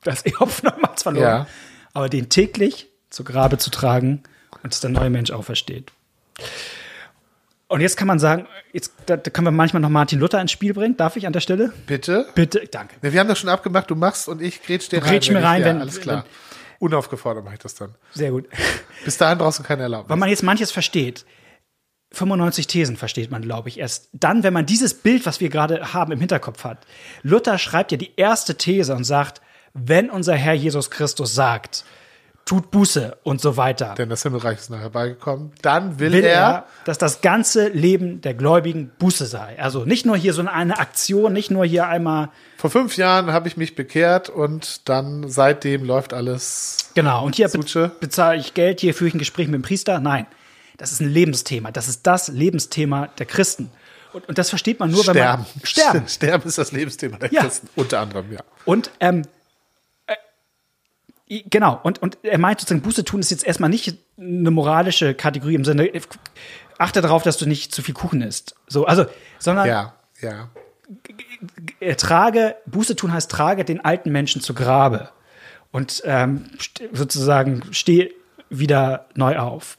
Das 0.04 0.18
ist 0.18 0.26
eh 0.32 0.36
Hopfen 0.36 0.68
nochmals 0.68 1.02
verloren. 1.02 1.24
Ja. 1.24 1.46
Aber 1.92 2.08
den 2.08 2.28
täglich 2.28 2.88
zu 3.10 3.24
Grabe 3.24 3.58
zu 3.58 3.70
tragen 3.70 4.22
und 4.62 4.72
dass 4.72 4.80
der 4.80 4.90
neue 4.90 5.10
Mensch 5.10 5.32
aufersteht. 5.32 5.90
Und 7.68 7.80
jetzt 7.80 7.96
kann 7.96 8.06
man 8.06 8.18
sagen, 8.18 8.46
jetzt 8.72 8.92
da, 9.06 9.16
da 9.16 9.30
können 9.30 9.46
wir 9.46 9.50
manchmal 9.50 9.82
noch 9.82 9.88
Martin 9.88 10.20
Luther 10.20 10.40
ins 10.40 10.52
Spiel 10.52 10.72
bringen. 10.72 10.96
Darf 10.96 11.16
ich 11.16 11.26
an 11.26 11.32
der 11.32 11.40
Stelle? 11.40 11.72
Bitte? 11.86 12.26
Bitte, 12.34 12.66
danke. 12.70 12.94
Ja, 13.02 13.12
wir 13.12 13.18
haben 13.18 13.28
das 13.28 13.38
schon 13.38 13.50
abgemacht, 13.50 13.90
du 13.90 13.96
machst 13.96 14.28
und 14.28 14.40
ich 14.40 14.62
grätsch 14.62 14.88
dir 14.88 15.00
du 15.00 15.06
rein. 15.06 15.20
Mir 15.30 15.42
rein, 15.42 15.60
ich, 15.60 15.66
ja, 15.66 15.72
wenn, 15.72 15.80
alles 15.80 16.00
klar. 16.00 16.24
Wenn, 16.24 16.24
Unaufgefordert 16.78 17.44
mache 17.44 17.54
ich 17.54 17.60
das 17.60 17.74
dann. 17.74 17.94
Sehr 18.12 18.30
gut. 18.30 18.48
Bis 19.04 19.16
dahin 19.16 19.38
brauchst 19.38 19.58
du 19.58 19.62
keine 19.62 19.82
Erlaubnis. 19.82 20.10
Weil 20.10 20.18
man 20.18 20.28
jetzt 20.28 20.42
manches 20.42 20.70
versteht. 20.70 21.24
95 22.12 22.66
Thesen 22.68 22.96
versteht 22.96 23.30
man, 23.30 23.42
glaube 23.42 23.68
ich, 23.68 23.78
erst 23.78 24.10
dann, 24.12 24.42
wenn 24.42 24.52
man 24.52 24.64
dieses 24.64 24.94
Bild, 24.94 25.26
was 25.26 25.40
wir 25.40 25.48
gerade 25.48 25.92
haben, 25.92 26.12
im 26.12 26.20
Hinterkopf 26.20 26.64
hat. 26.64 26.86
Luther 27.22 27.58
schreibt 27.58 27.90
ja 27.92 27.98
die 27.98 28.14
erste 28.16 28.56
These 28.56 28.94
und 28.94 29.04
sagt, 29.04 29.40
wenn 29.74 30.08
unser 30.08 30.34
Herr 30.34 30.54
Jesus 30.54 30.90
Christus 30.90 31.34
sagt, 31.34 31.84
tut 32.46 32.70
Buße 32.70 33.18
und 33.24 33.40
so 33.40 33.56
weiter. 33.56 33.94
Denn 33.98 34.08
das 34.08 34.22
Himmelreich 34.22 34.58
ist 34.58 34.70
nachher 34.70 34.88
beigekommen. 34.88 35.50
Dann 35.62 35.98
will, 35.98 36.12
will 36.12 36.24
er, 36.24 36.40
er, 36.40 36.66
dass 36.84 36.96
das 36.96 37.20
ganze 37.20 37.68
Leben 37.68 38.20
der 38.20 38.34
Gläubigen 38.34 38.92
Buße 38.98 39.26
sei. 39.26 39.58
Also 39.60 39.84
nicht 39.84 40.06
nur 40.06 40.16
hier 40.16 40.32
so 40.32 40.46
eine 40.46 40.78
Aktion, 40.78 41.32
nicht 41.32 41.50
nur 41.50 41.66
hier 41.66 41.88
einmal. 41.88 42.30
Vor 42.56 42.70
fünf 42.70 42.96
Jahren 42.96 43.32
habe 43.32 43.48
ich 43.48 43.56
mich 43.56 43.74
bekehrt 43.74 44.30
und 44.30 44.88
dann 44.88 45.28
seitdem 45.28 45.84
läuft 45.84 46.14
alles. 46.14 46.90
Genau. 46.94 47.24
Und 47.24 47.34
hier 47.34 47.48
be 47.48 47.90
bezahle 48.00 48.38
ich 48.38 48.54
Geld, 48.54 48.80
hier 48.80 48.94
führe 48.94 49.08
ich 49.08 49.14
ein 49.14 49.18
Gespräch 49.18 49.48
mit 49.48 49.54
dem 49.56 49.62
Priester. 49.62 49.98
Nein. 49.98 50.26
Das 50.78 50.92
ist 50.92 51.00
ein 51.00 51.10
Lebensthema. 51.10 51.72
Das 51.72 51.88
ist 51.88 52.06
das 52.06 52.28
Lebensthema 52.28 53.08
der 53.18 53.26
Christen. 53.26 53.70
Und, 54.12 54.28
und 54.28 54.38
das 54.38 54.50
versteht 54.50 54.78
man 54.78 54.90
nur, 54.90 55.02
sterben. 55.02 55.18
wenn 55.18 55.26
man 55.26 55.46
sterben. 55.64 56.04
Sterben 56.08 56.48
ist 56.48 56.58
das 56.58 56.70
Lebensthema 56.70 57.18
der 57.18 57.32
ja. 57.32 57.42
Christen, 57.42 57.68
unter 57.74 58.00
anderem, 58.00 58.32
ja. 58.32 58.40
Und 58.64 58.90
ähm, 59.00 59.22
Genau, 61.28 61.80
und, 61.82 62.00
und 62.00 62.18
er 62.22 62.38
meint 62.38 62.60
sozusagen, 62.60 62.82
Buße 62.82 63.04
tun 63.04 63.18
ist 63.20 63.30
jetzt 63.30 63.44
erstmal 63.44 63.70
nicht 63.70 63.98
eine 64.16 64.50
moralische 64.52 65.12
Kategorie 65.12 65.56
im 65.56 65.64
Sinne, 65.64 65.90
achte 66.78 67.00
darauf, 67.00 67.24
dass 67.24 67.36
du 67.36 67.46
nicht 67.46 67.74
zu 67.74 67.82
viel 67.82 67.94
Kuchen 67.94 68.22
isst. 68.22 68.54
So, 68.68 68.86
also, 68.86 69.06
sondern 69.40 69.66
ja, 69.66 69.94
ja. 70.20 70.50
trage, 71.96 72.54
Buße 72.66 72.94
tun 72.94 73.12
heißt, 73.12 73.28
trage 73.28 73.64
den 73.64 73.84
alten 73.84 74.12
Menschen 74.12 74.40
zu 74.40 74.54
Grabe 74.54 75.10
und 75.72 76.02
ähm, 76.04 76.50
sozusagen 76.92 77.62
steh 77.72 78.12
wieder 78.48 79.06
neu 79.14 79.38
auf. 79.38 79.78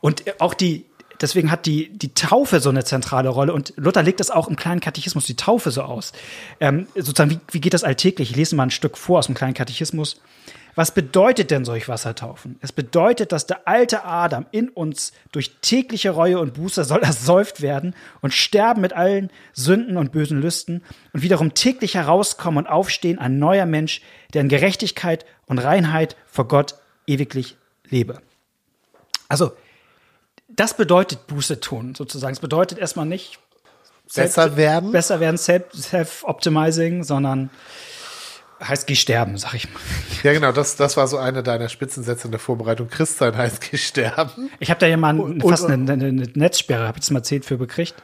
Und 0.00 0.40
auch 0.40 0.54
die, 0.54 0.86
deswegen 1.24 1.50
hat 1.50 1.64
die, 1.64 1.90
die 1.90 2.12
Taufe 2.12 2.60
so 2.60 2.68
eine 2.68 2.84
zentrale 2.84 3.30
Rolle 3.30 3.54
und 3.54 3.72
Luther 3.76 4.02
legt 4.02 4.20
das 4.20 4.30
auch 4.30 4.46
im 4.46 4.56
kleinen 4.56 4.80
Katechismus, 4.80 5.24
die 5.24 5.36
Taufe 5.36 5.70
so 5.70 5.82
aus. 5.82 6.12
Ähm, 6.60 6.86
sozusagen, 6.94 7.30
wie, 7.30 7.40
wie 7.50 7.60
geht 7.60 7.72
das 7.72 7.82
alltäglich? 7.82 8.30
Ich 8.30 8.36
lese 8.36 8.54
mal 8.54 8.64
ein 8.64 8.70
Stück 8.70 8.98
vor 8.98 9.20
aus 9.20 9.26
dem 9.26 9.34
kleinen 9.34 9.54
Katechismus. 9.54 10.20
Was 10.74 10.92
bedeutet 10.92 11.50
denn 11.50 11.64
solch 11.64 11.88
Wassertaufen? 11.88 12.58
Es 12.60 12.72
bedeutet, 12.72 13.32
dass 13.32 13.46
der 13.46 13.66
alte 13.66 14.04
Adam 14.04 14.44
in 14.50 14.68
uns 14.68 15.12
durch 15.32 15.52
tägliche 15.62 16.10
Reue 16.10 16.40
und 16.40 16.54
Buße 16.54 16.84
soll 16.84 17.02
ersäuft 17.02 17.62
werden 17.62 17.94
und 18.20 18.34
sterben 18.34 18.82
mit 18.82 18.92
allen 18.92 19.30
Sünden 19.54 19.96
und 19.96 20.12
bösen 20.12 20.42
Lüsten 20.42 20.82
und 21.12 21.22
wiederum 21.22 21.54
täglich 21.54 21.94
herauskommen 21.94 22.58
und 22.58 22.66
aufstehen 22.66 23.18
ein 23.18 23.38
neuer 23.38 23.66
Mensch, 23.66 24.02
der 24.34 24.42
in 24.42 24.48
Gerechtigkeit 24.48 25.24
und 25.46 25.58
Reinheit 25.58 26.16
vor 26.26 26.48
Gott 26.48 26.74
ewiglich 27.06 27.56
lebe. 27.88 28.20
Also, 29.28 29.52
das 30.48 30.76
bedeutet 30.76 31.26
Buße 31.26 31.60
tun, 31.60 31.94
sozusagen. 31.94 32.32
Es 32.32 32.40
bedeutet 32.40 32.78
erstmal 32.78 33.06
nicht 33.06 33.38
besser 34.14 34.56
werden, 34.56 34.92
besser 34.92 35.20
werden, 35.20 35.38
self-optimizing, 35.38 37.04
sondern 37.04 37.50
heißt 38.62 38.86
geh 38.86 38.94
sterben, 38.94 39.36
sag 39.36 39.54
ich 39.54 39.72
mal. 39.72 39.80
Ja, 40.22 40.32
genau, 40.32 40.52
das, 40.52 40.76
das 40.76 40.96
war 40.96 41.06
so 41.06 41.18
eine 41.18 41.42
deiner 41.42 41.68
Spitzensätze 41.68 42.28
in 42.28 42.30
der 42.30 42.40
Vorbereitung. 42.40 42.88
Christsein 42.88 43.36
heißt 43.36 43.70
geh 43.70 43.76
sterben. 43.76 44.50
Ich 44.60 44.70
habe 44.70 44.80
da 44.80 44.86
ja 44.86 44.96
mal 44.96 45.18
und, 45.18 45.42
fast 45.42 45.66
eine, 45.66 45.92
eine, 45.92 46.06
eine 46.06 46.28
Netzsperre, 46.34 46.86
habe 46.86 46.98
ich 46.98 47.04
das 47.04 47.10
mal 47.10 47.22
zehn 47.22 47.42
für 47.42 47.56
bekriegt. 47.56 47.94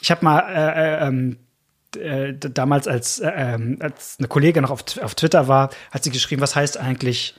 Ich 0.00 0.10
habe 0.10 0.24
mal 0.24 0.40
äh, 0.40 1.04
äh, 1.04 1.06
ähm, 1.06 1.36
äh, 1.96 2.34
damals, 2.34 2.88
als, 2.88 3.20
äh, 3.20 3.30
ähm, 3.34 3.78
als 3.80 4.16
eine 4.18 4.28
Kollegin 4.28 4.62
noch 4.62 4.70
auf, 4.70 4.82
auf 5.00 5.14
Twitter 5.14 5.48
war, 5.48 5.70
hat 5.90 6.04
sie 6.04 6.10
geschrieben, 6.10 6.42
was 6.42 6.56
heißt 6.56 6.76
eigentlich 6.76 7.34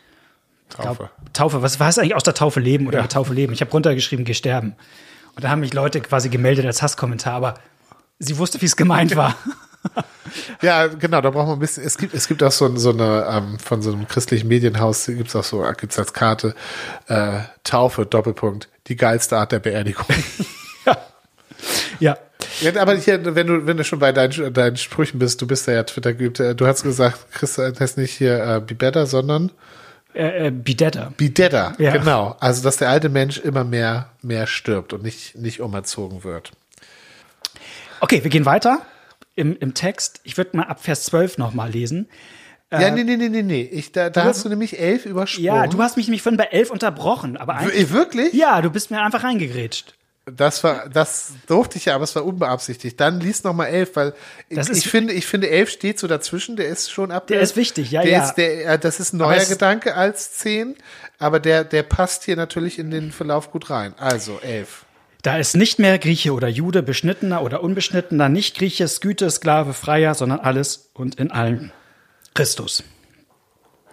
Taufe. 0.69 1.09
Glaub, 1.09 1.33
Taufe, 1.33 1.61
was, 1.61 1.79
was 1.79 1.87
heißt 1.87 1.99
eigentlich 1.99 2.15
aus 2.15 2.23
der 2.23 2.33
Taufe 2.33 2.59
leben 2.59 2.87
oder 2.87 2.99
ja. 2.99 3.07
Taufe 3.07 3.33
leben? 3.33 3.53
Ich 3.53 3.61
habe 3.61 3.71
runtergeschrieben, 3.71 4.25
geh 4.25 4.33
sterben. 4.33 4.75
Und 5.35 5.43
da 5.43 5.49
haben 5.49 5.61
mich 5.61 5.73
Leute 5.73 6.01
quasi 6.01 6.29
gemeldet 6.29 6.65
als 6.65 6.81
Hasskommentar, 6.81 7.33
aber 7.33 7.53
sie 8.19 8.37
wusste, 8.37 8.61
wie 8.61 8.65
es 8.65 8.75
gemeint 8.75 9.15
war. 9.15 9.35
ja, 10.61 10.87
genau, 10.87 11.21
da 11.21 11.29
braucht 11.29 11.47
man 11.47 11.57
ein 11.57 11.59
bisschen. 11.59 11.83
Es 11.83 11.97
gibt, 11.97 12.13
es 12.13 12.27
gibt 12.27 12.43
auch 12.43 12.51
so, 12.51 12.75
so 12.77 12.91
eine, 12.91 13.25
ähm, 13.29 13.59
von 13.59 13.81
so 13.81 13.91
einem 13.91 14.07
christlichen 14.07 14.47
Medienhaus 14.47 15.05
gibt 15.05 15.29
es 15.29 15.35
auch 15.35 15.43
so, 15.43 15.61
gibt 15.77 15.91
es 15.91 15.99
als 15.99 16.13
Karte 16.13 16.55
äh, 17.07 17.41
Taufe, 17.63 18.05
Doppelpunkt, 18.05 18.69
die 18.87 18.95
geilste 18.95 19.37
Art 19.37 19.51
der 19.51 19.59
Beerdigung. 19.59 20.05
ja. 20.85 20.97
Ja. 21.99 22.17
ja. 22.61 22.81
Aber 22.81 22.95
hier, 22.95 23.35
wenn 23.35 23.47
du, 23.47 23.65
wenn 23.65 23.77
du 23.77 23.83
schon 23.83 23.99
bei 23.99 24.11
deinen, 24.11 24.53
deinen 24.53 24.77
Sprüchen 24.77 25.19
bist, 25.19 25.41
du 25.41 25.47
bist 25.47 25.67
ja, 25.67 25.83
Twitter 25.83 26.13
geübt, 26.13 26.39
äh, 26.39 26.55
du 26.55 26.67
hast 26.67 26.83
gesagt, 26.83 27.31
Christian 27.31 27.77
heißt 27.77 27.97
nicht 27.97 28.13
hier 28.13 28.43
äh, 28.43 28.61
Be 28.61 28.75
Better, 28.75 29.05
sondern 29.05 29.51
äh, 30.13 30.47
äh, 30.47 30.51
Bidetta. 30.51 31.13
Bidetta, 31.17 31.73
ja. 31.77 31.91
genau. 31.91 32.35
Also, 32.39 32.63
dass 32.63 32.77
der 32.77 32.89
alte 32.89 33.09
Mensch 33.09 33.37
immer 33.39 33.63
mehr, 33.63 34.09
mehr 34.21 34.47
stirbt 34.47 34.93
und 34.93 35.03
nicht, 35.03 35.35
nicht 35.35 35.61
umerzogen 35.61 36.23
wird. 36.23 36.51
Okay, 37.99 38.23
wir 38.23 38.29
gehen 38.29 38.45
weiter 38.45 38.81
im, 39.35 39.57
im 39.57 39.73
Text. 39.73 40.21
Ich 40.23 40.37
würde 40.37 40.57
mal 40.57 40.63
ab 40.63 40.83
Vers 40.83 41.05
12 41.05 41.37
nochmal 41.37 41.71
lesen. 41.71 42.07
Ja, 42.71 42.79
äh, 42.79 42.91
nee, 42.91 43.03
nee, 43.03 43.17
nee, 43.17 43.29
nee, 43.29 43.43
nee. 43.43 43.61
Ich, 43.61 43.91
da 43.91 44.09
da 44.09 44.23
hast 44.25 44.43
du 44.43 44.49
nämlich 44.49 44.79
elf 44.79 45.05
übersprungen. 45.05 45.45
Ja, 45.45 45.67
du 45.67 45.77
hast 45.81 45.95
mich 45.95 46.07
nämlich 46.07 46.23
vorhin 46.23 46.37
bei 46.37 46.45
elf 46.45 46.71
unterbrochen, 46.71 47.37
aber 47.37 47.55
eigentlich. 47.55 47.91
Wirklich? 47.91 48.33
Ja, 48.33 48.61
du 48.61 48.71
bist 48.71 48.89
mir 48.89 49.01
einfach 49.01 49.23
reingegrätscht. 49.23 49.93
Das 50.25 50.63
war, 50.63 50.87
das 50.87 51.33
durfte 51.47 51.77
ich 51.77 51.85
ja, 51.85 51.95
aber 51.95 52.05
es 52.05 52.15
war 52.15 52.23
unbeabsichtigt. 52.23 52.97
Dann 52.99 53.19
lies 53.19 53.43
noch 53.43 53.53
mal 53.53 53.65
elf, 53.65 53.97
weil 53.97 54.13
das 54.49 54.69
ich, 54.69 54.77
ich 54.77 54.87
finde, 54.89 55.11
ich 55.11 55.25
finde 55.25 55.49
elf 55.49 55.69
steht 55.69 55.99
so 55.99 56.07
dazwischen. 56.07 56.55
Der 56.55 56.67
ist 56.67 56.89
schon 56.89 57.11
ab. 57.11 57.27
Der 57.27 57.41
ist 57.41 57.57
wichtig, 57.57 57.91
ja, 57.91 58.03
der 58.03 58.11
ja. 58.11 58.23
Ist 58.23 58.35
der, 58.35 58.77
das 58.77 59.01
ist 59.01 59.13
ein 59.13 59.17
neuer 59.17 59.43
Gedanke 59.43 59.95
als 59.95 60.33
zehn, 60.35 60.77
aber 61.19 61.41
der, 61.41 61.65
der 61.65 61.83
passt 61.83 62.23
hier 62.23 62.37
natürlich 62.37 62.79
in 62.79 62.89
den 62.89 63.11
Verlauf 63.11 63.51
gut 63.51 63.69
rein. 63.69 63.95
Also 63.97 64.39
elf. 64.39 64.85
Da 65.23 65.37
ist 65.37 65.55
nicht 65.55 65.79
mehr 65.79 65.99
Grieche 65.99 66.33
oder 66.33 66.47
Jude, 66.47 66.83
Beschnittener 66.83 67.41
oder 67.41 67.61
Unbeschnittener, 67.61 68.29
nicht 68.29 68.57
Grieche, 68.57 68.87
Güte, 69.01 69.29
Sklave, 69.29 69.73
Freier, 69.73 70.15
sondern 70.15 70.39
alles 70.39 70.89
und 70.93 71.15
in 71.15 71.31
allen 71.31 71.71
Christus. 72.33 72.83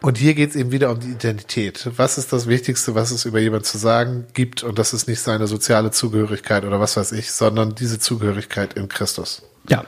Und 0.03 0.17
hier 0.17 0.35
geht 0.35 0.51
es 0.51 0.57
eben 0.57 0.73
wieder 0.73 0.91
um 0.91 1.01
die 1.01 1.11
Identität. 1.11 1.89
Was 1.97 2.17
ist 2.17 2.33
das 2.33 2.47
Wichtigste, 2.47 2.95
was 2.95 3.11
es 3.11 3.27
über 3.27 3.39
jemanden 3.39 3.67
zu 3.67 3.77
sagen 3.77 4.27
gibt? 4.33 4.63
Und 4.63 4.79
das 4.79 4.95
ist 4.95 5.07
nicht 5.07 5.21
seine 5.21 5.47
soziale 5.47 5.91
Zugehörigkeit 5.91 6.65
oder 6.65 6.81
was 6.81 6.97
weiß 6.97 7.13
ich, 7.13 7.33
sondern 7.33 7.75
diese 7.75 7.99
Zugehörigkeit 7.99 8.75
in 8.75 8.89
Christus. 8.89 9.43
Ja. 9.69 9.85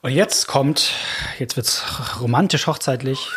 Und 0.00 0.12
jetzt 0.12 0.46
kommt, 0.46 0.92
jetzt 1.38 1.56
wird's 1.56 1.82
romantisch 2.20 2.66
hochzeitlich. 2.66 3.28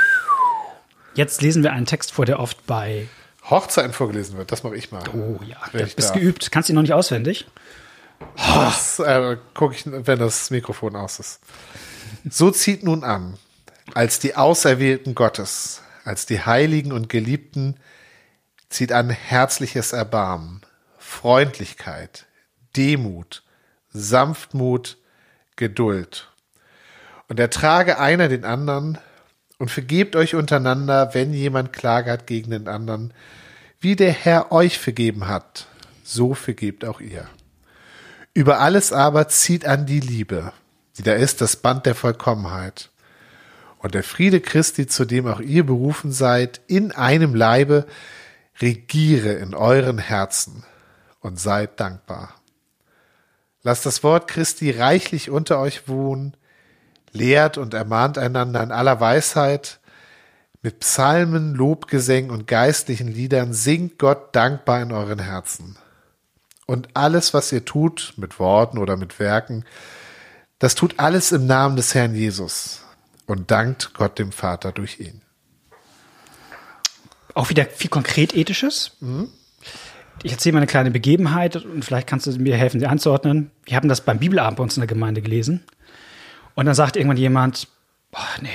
Jetzt 1.14 1.42
lesen 1.42 1.64
wir 1.64 1.74
einen 1.74 1.86
Text 1.86 2.14
vor, 2.14 2.26
der 2.26 2.40
oft 2.40 2.66
bei 2.66 3.08
Hochzeiten 3.50 3.92
vorgelesen 3.92 4.38
wird. 4.38 4.52
Das 4.52 4.64
mache 4.64 4.78
ich 4.78 4.92
mal. 4.92 5.04
Oh 5.14 5.40
ja, 5.44 5.58
du 5.74 5.86
bist 5.96 6.14
geübt. 6.14 6.52
Kannst 6.52 6.70
du 6.70 6.74
ihn 6.74 6.76
noch 6.76 6.84
nicht 6.84 6.94
auswendig? 6.94 7.48
Das 8.38 9.00
äh, 9.00 9.38
gucke 9.54 9.76
ich, 9.76 9.84
wenn 9.86 10.20
das 10.20 10.52
Mikrofon 10.52 10.96
aus 10.96 11.20
ist. 11.20 11.40
So 12.30 12.52
zieht 12.52 12.84
nun 12.84 13.04
an, 13.04 13.38
als 13.96 14.20
die 14.20 14.36
Auserwählten 14.36 15.16
Gottes, 15.16 15.82
als 16.04 16.26
die 16.26 16.42
Heiligen 16.42 16.92
und 16.92 17.10
Geliebten 17.10 17.76
zieht 18.70 18.92
an 18.92 19.10
herzliches 19.10 19.94
Erbarmen, 19.94 20.62
Freundlichkeit, 20.98 22.28
Demut, 22.76 23.44
Sanftmut, 23.92 24.98
Geduld. 25.56 26.30
Und 27.28 27.40
ertrage 27.40 28.00
einer 28.00 28.28
den 28.28 28.46
anderen 28.46 28.98
und 29.58 29.70
vergebt 29.70 30.16
euch 30.16 30.36
untereinander, 30.36 31.14
wenn 31.14 31.34
jemand 31.34 31.74
Klage 31.74 32.12
hat 32.12 32.28
gegen 32.28 32.52
den 32.52 32.68
anderen, 32.68 33.14
wie 33.80 33.96
der 33.96 34.12
Herr 34.12 34.52
euch 34.52 34.80
vergeben 34.80 35.28
hat, 35.28 35.68
so 36.04 36.34
vergebt 36.34 36.86
auch 36.86 37.02
ihr. 37.02 37.28
Über 38.34 38.60
alles 38.60 38.94
aber 38.94 39.28
zieht 39.28 39.66
an 39.66 39.86
die 39.86 40.00
Liebe, 40.00 40.54
die 40.98 41.04
da 41.04 41.14
ist 41.14 41.42
das 41.42 41.56
Band 41.56 41.86
der 41.86 41.96
Vollkommenheit. 41.96 42.90
Und 43.80 43.96
der 43.96 44.04
Friede 44.04 44.42
Christi, 44.42 44.88
zu 44.88 45.06
dem 45.06 45.26
auch 45.26 45.40
ihr 45.40 45.66
berufen 45.66 46.12
seid, 46.12 46.62
in 46.68 46.92
einem 46.92 47.34
Leibe, 47.34 47.88
regiere 48.60 49.32
in 49.32 49.56
euren 49.56 49.98
Herzen 49.98 50.64
und 51.22 51.40
seid 51.40 51.80
dankbar. 51.80 52.36
Lasst 53.64 53.86
das 53.86 54.04
Wort 54.04 54.28
Christi 54.28 54.72
reichlich 54.72 55.30
unter 55.30 55.60
euch 55.60 55.88
wohnen, 55.88 56.36
lehrt 57.12 57.58
und 57.58 57.74
ermahnt 57.74 58.18
einander 58.18 58.62
in 58.62 58.72
aller 58.72 59.00
Weisheit, 59.00 59.80
mit 60.62 60.82
Psalmen, 60.82 61.56
Lobgesängen 61.56 62.32
und 62.32 62.48
geistlichen 62.48 63.08
Liedern 63.08 63.54
singt 63.54 63.98
Gott 63.98 64.36
dankbar 64.36 64.82
in 64.82 64.92
euren 64.92 65.20
Herzen. 65.20 65.78
Und 66.66 66.90
alles, 66.96 67.34
was 67.34 67.50
ihr 67.54 67.64
tut, 67.64 68.14
mit 68.18 68.40
Worten 68.40 68.78
oder 68.78 68.98
mit 68.98 69.20
Werken, 69.20 69.64
das 70.60 70.76
tut 70.76 71.00
alles 71.00 71.32
im 71.32 71.48
Namen 71.48 71.78
des 71.78 71.96
Herrn 71.96 72.14
Jesus 72.14 72.82
und 73.30 73.52
dankt 73.52 73.94
Gott 73.94 74.20
dem 74.20 74.32
Vater 74.32 74.72
durch 74.72 75.00
ihn. 75.00 75.22
Auch 77.36 77.50
wieder 77.50 77.66
viel 77.66 77.90
konkret 77.90 78.36
ethisches. 78.36 78.98
Mhm. 79.00 79.30
Ich 80.24 80.32
erzähle 80.32 80.54
mal 80.54 80.60
eine 80.60 80.68
kleine 80.68 80.92
Begebenheit 80.92 81.56
und 81.56 81.86
vielleicht 81.86 82.08
kannst 82.08 82.28
du 82.28 82.32
mir 82.40 82.58
helfen, 82.58 82.80
sie 82.80 82.88
anzuordnen. 82.88 83.52
Wir 83.66 83.78
haben 83.78 83.88
das 83.88 84.02
beim 84.02 84.20
Bibelabend 84.20 84.58
bei 84.58 84.64
uns 84.64 84.76
in 84.76 84.82
der 84.82 84.88
Gemeinde 84.88 85.22
gelesen. 85.22 85.64
Und 86.56 86.66
dann 86.66 86.76
sagt 86.76 86.98
irgendwann 86.98 87.18
jemand, 87.18 87.68
boah, 88.12 88.28
nee, 88.42 88.50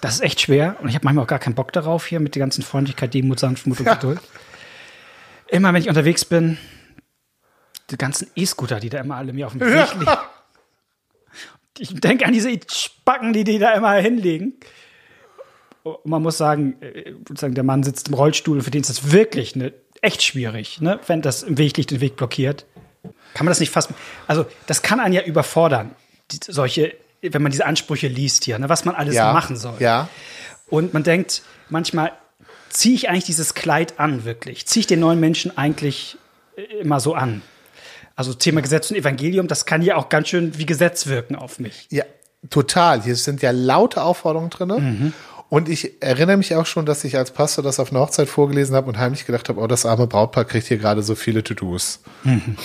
das 0.00 0.16
ist 0.16 0.20
echt 0.20 0.40
schwer. 0.40 0.76
Und 0.80 0.88
ich 0.88 0.94
habe 0.94 1.04
manchmal 1.04 1.24
auch 1.24 1.28
gar 1.28 1.40
keinen 1.40 1.54
Bock 1.54 1.72
darauf 1.72 2.06
hier 2.06 2.20
mit 2.20 2.34
der 2.34 2.40
ganzen 2.40 2.62
Freundlichkeit, 2.62 3.14
Demut, 3.14 3.40
Sanftmut 3.40 3.80
und 3.80 3.86
ja. 3.86 3.94
Geduld. 3.94 4.20
Immer 5.48 5.72
wenn 5.72 5.82
ich 5.82 5.88
unterwegs 5.88 6.24
bin, 6.24 6.58
die 7.90 7.96
ganzen 7.96 8.28
E-Scooter, 8.36 8.78
die 8.78 8.90
da 8.90 9.00
immer 9.00 9.16
alle 9.16 9.32
mir 9.32 9.46
auf 9.46 9.52
dem 9.52 9.62
Weg 9.62 9.94
liegen. 9.94 10.06
Ich 11.78 11.94
denke 11.94 12.26
an 12.26 12.32
diese 12.32 12.50
Spacken, 12.70 13.32
die 13.32 13.44
die 13.44 13.58
da 13.58 13.74
immer 13.74 13.92
hinlegen. 13.94 14.54
Und 15.82 16.06
man 16.06 16.22
muss 16.22 16.38
sagen, 16.38 16.76
äh, 16.82 17.12
sozusagen 17.26 17.54
der 17.54 17.64
Mann 17.64 17.82
sitzt 17.82 18.08
im 18.08 18.14
Rollstuhl 18.14 18.60
für 18.60 18.70
den 18.70 18.82
ist 18.82 18.90
das 18.90 19.12
wirklich 19.12 19.56
ne, 19.56 19.72
echt 20.02 20.22
schwierig, 20.22 20.80
ne, 20.80 21.00
wenn 21.06 21.22
das 21.22 21.42
im 21.42 21.58
Weg 21.58 21.76
liegt, 21.76 21.90
den 21.90 22.00
Weg 22.00 22.16
blockiert. 22.16 22.66
Kann 23.34 23.44
man 23.44 23.50
das 23.50 23.60
nicht 23.60 23.70
fassen? 23.70 23.94
Also, 24.26 24.46
das 24.66 24.82
kann 24.82 25.00
einen 25.00 25.14
ja 25.14 25.22
überfordern, 25.22 25.92
die, 26.30 26.38
solche, 26.46 26.94
wenn 27.22 27.42
man 27.42 27.52
diese 27.52 27.66
Ansprüche 27.66 28.08
liest 28.08 28.44
hier, 28.44 28.58
ne, 28.58 28.68
was 28.68 28.84
man 28.84 28.94
alles 28.94 29.14
ja, 29.14 29.32
machen 29.32 29.56
soll. 29.56 29.76
Ja. 29.78 30.08
Und 30.68 30.92
man 30.92 31.02
denkt 31.02 31.42
manchmal, 31.68 32.12
ziehe 32.68 32.94
ich 32.94 33.08
eigentlich 33.08 33.24
dieses 33.24 33.54
Kleid 33.54 33.98
an, 33.98 34.24
wirklich? 34.24 34.66
Ziehe 34.66 34.80
ich 34.80 34.86
den 34.86 35.00
neuen 35.00 35.20
Menschen 35.20 35.56
eigentlich 35.56 36.18
äh, 36.56 36.62
immer 36.80 37.00
so 37.00 37.14
an? 37.14 37.42
Also 38.18 38.34
Thema 38.34 38.62
Gesetz 38.62 38.90
und 38.90 38.96
Evangelium, 38.96 39.46
das 39.46 39.64
kann 39.64 39.80
ja 39.80 39.94
auch 39.94 40.08
ganz 40.08 40.26
schön 40.26 40.58
wie 40.58 40.66
Gesetz 40.66 41.06
wirken 41.06 41.36
auf 41.36 41.60
mich. 41.60 41.86
Ja, 41.92 42.02
total. 42.50 43.00
Hier 43.00 43.14
sind 43.14 43.42
ja 43.42 43.52
laute 43.52 44.02
Aufforderungen 44.02 44.50
drin. 44.50 44.68
Mhm. 44.70 45.12
Und 45.48 45.68
ich 45.68 46.02
erinnere 46.02 46.36
mich 46.36 46.52
auch 46.56 46.66
schon, 46.66 46.84
dass 46.84 47.04
ich 47.04 47.16
als 47.16 47.30
Pastor 47.30 47.62
das 47.62 47.78
auf 47.78 47.92
einer 47.92 48.00
Hochzeit 48.00 48.28
vorgelesen 48.28 48.74
habe 48.74 48.88
und 48.88 48.98
heimlich 48.98 49.24
gedacht 49.24 49.48
habe, 49.48 49.60
oh, 49.60 49.68
das 49.68 49.86
arme 49.86 50.08
Brautpaar 50.08 50.46
kriegt 50.46 50.66
hier 50.66 50.78
gerade 50.78 51.04
so 51.04 51.14
viele 51.14 51.44
To-Dos. 51.44 52.00
Mhm. 52.24 52.56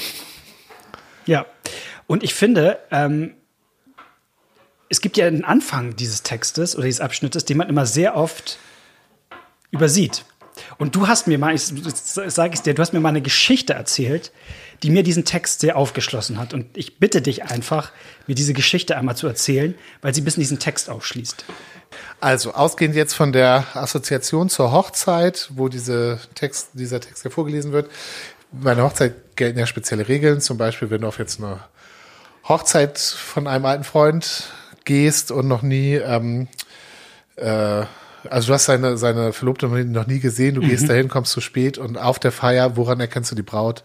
Ja, 1.27 1.45
und 2.07 2.23
ich 2.23 2.33
finde, 2.33 2.79
ähm, 2.89 3.35
es 4.89 5.01
gibt 5.01 5.17
ja 5.17 5.27
einen 5.27 5.43
Anfang 5.43 5.95
dieses 5.95 6.23
Textes 6.23 6.75
oder 6.75 6.85
dieses 6.85 6.99
Abschnittes, 6.99 7.45
den 7.45 7.57
man 7.57 7.69
immer 7.69 7.85
sehr 7.85 8.17
oft 8.17 8.57
übersieht. 9.69 10.25
Und 10.77 10.95
du 10.95 11.07
hast 11.07 11.27
mir 11.27 11.37
mal, 11.37 11.53
ich 11.53 11.63
sage 11.63 12.53
es 12.53 12.61
dir, 12.61 12.73
du 12.73 12.81
hast 12.81 12.93
mir 12.93 12.99
mal 12.99 13.09
eine 13.09 13.21
Geschichte 13.21 13.73
erzählt, 13.73 14.31
die 14.83 14.89
mir 14.89 15.03
diesen 15.03 15.25
Text 15.25 15.61
sehr 15.61 15.77
aufgeschlossen 15.77 16.37
hat. 16.37 16.53
Und 16.53 16.77
ich 16.77 16.99
bitte 16.99 17.21
dich 17.21 17.43
einfach, 17.43 17.91
mir 18.27 18.35
diese 18.35 18.53
Geschichte 18.53 18.97
einmal 18.97 19.15
zu 19.15 19.27
erzählen, 19.27 19.75
weil 20.01 20.13
sie 20.13 20.21
bis 20.21 20.35
in 20.35 20.41
diesen 20.41 20.59
Text 20.59 20.89
aufschließt. 20.89 21.45
Also, 22.19 22.53
ausgehend 22.53 22.95
jetzt 22.95 23.13
von 23.13 23.31
der 23.31 23.65
Assoziation 23.73 24.49
zur 24.49 24.71
Hochzeit, 24.71 25.49
wo 25.53 25.69
diese 25.69 26.19
Text, 26.35 26.69
dieser 26.73 26.99
Text 26.99 27.23
hervorgelesen 27.23 27.71
wird. 27.71 27.89
Bei 28.51 28.71
einer 28.71 28.83
Hochzeit 28.83 29.35
gelten 29.35 29.59
ja 29.59 29.65
spezielle 29.65 30.07
Regeln. 30.07 30.41
Zum 30.41 30.57
Beispiel, 30.57 30.89
wenn 30.89 31.01
du 31.01 31.07
auf 31.07 31.19
jetzt 31.19 31.39
eine 31.39 31.59
Hochzeit 32.47 32.99
von 32.99 33.47
einem 33.47 33.65
alten 33.65 33.83
Freund 33.83 34.49
gehst 34.85 35.31
und 35.31 35.47
noch 35.47 35.61
nie, 35.61 35.95
ähm, 35.95 36.47
äh, 37.35 37.83
also 38.29 38.47
du 38.47 38.53
hast 38.53 38.65
seine, 38.65 38.97
seine 38.97 39.33
Verlobte 39.33 39.67
noch 39.67 40.07
nie 40.07 40.19
gesehen, 40.19 40.55
du 40.55 40.61
mhm. 40.61 40.69
gehst 40.69 40.89
dahin, 40.89 41.09
kommst 41.09 41.31
zu 41.31 41.41
spät 41.41 41.77
und 41.77 41.97
auf 41.97 42.19
der 42.19 42.31
Feier, 42.31 42.77
woran 42.77 42.99
erkennst 42.99 43.31
du 43.31 43.35
die 43.35 43.43
Braut? 43.43 43.83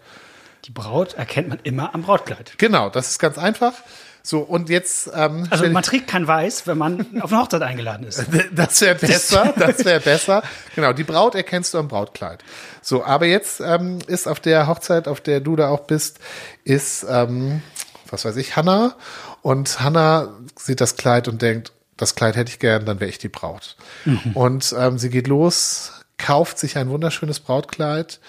Die 0.65 0.71
Braut 0.71 1.15
erkennt 1.15 1.49
man 1.49 1.59
immer 1.63 1.95
am 1.95 2.03
Brautkleid. 2.03 2.55
Genau, 2.59 2.91
das 2.91 3.11
ist 3.11 3.19
ganz 3.19 3.39
einfach. 3.39 3.75
So, 4.23 4.41
und 4.41 4.69
jetzt. 4.69 5.11
Ähm, 5.15 5.47
also 5.49 5.67
man 5.69 5.83
trägt 5.83 6.09
kein 6.09 6.27
Weiß, 6.27 6.67
wenn 6.67 6.77
man 6.77 7.07
auf 7.23 7.33
eine 7.33 7.41
Hochzeit 7.41 7.63
eingeladen 7.63 8.07
ist. 8.07 8.27
Das 8.53 8.81
wäre 8.83 8.95
besser, 8.95 9.55
das 9.59 9.85
wäre 9.85 10.01
besser. 10.01 10.43
Genau, 10.75 10.93
die 10.93 11.05
Braut 11.05 11.35
erkennst 11.35 11.73
du 11.73 11.79
am 11.79 11.89
Brautkleid. 11.89 12.45
So, 12.83 13.05
aber 13.05 13.27
jetzt 13.27 13.61
ähm, 13.61 14.01
ist 14.07 14.27
auf 14.27 14.41
der 14.41 14.67
Hochzeit, 14.67 15.09
auf 15.09 15.23
der 15.23 15.41
du 15.41 15.57
da 15.57 15.69
auch 15.69 15.87
bist, 15.87 16.19
ist, 16.65 17.07
ähm, 17.09 17.63
was 18.11 18.25
weiß 18.25 18.37
ich, 18.37 18.57
Hannah. 18.57 18.97
Und 19.41 19.81
Hannah 19.81 20.29
sieht 20.57 20.83
das 20.83 20.97
Kleid 20.97 21.29
und 21.29 21.41
denkt, 21.41 21.73
das 21.99 22.15
Kleid 22.15 22.37
hätte 22.37 22.51
ich 22.51 22.59
gern, 22.59 22.87
dann 22.87 23.01
wäre 23.01 23.11
ich 23.11 23.19
die 23.19 23.29
Braut. 23.29 23.77
Mhm. 24.07 24.33
Und 24.35 24.75
ähm, 24.79 24.99
sie 24.99 25.11
geht 25.11 25.29
los, 25.29 25.93
kauft 26.17 26.59
sich 26.59 26.79
ein 26.79 26.89
wunderschönes 26.89 27.41
Brautkleid 27.41 28.21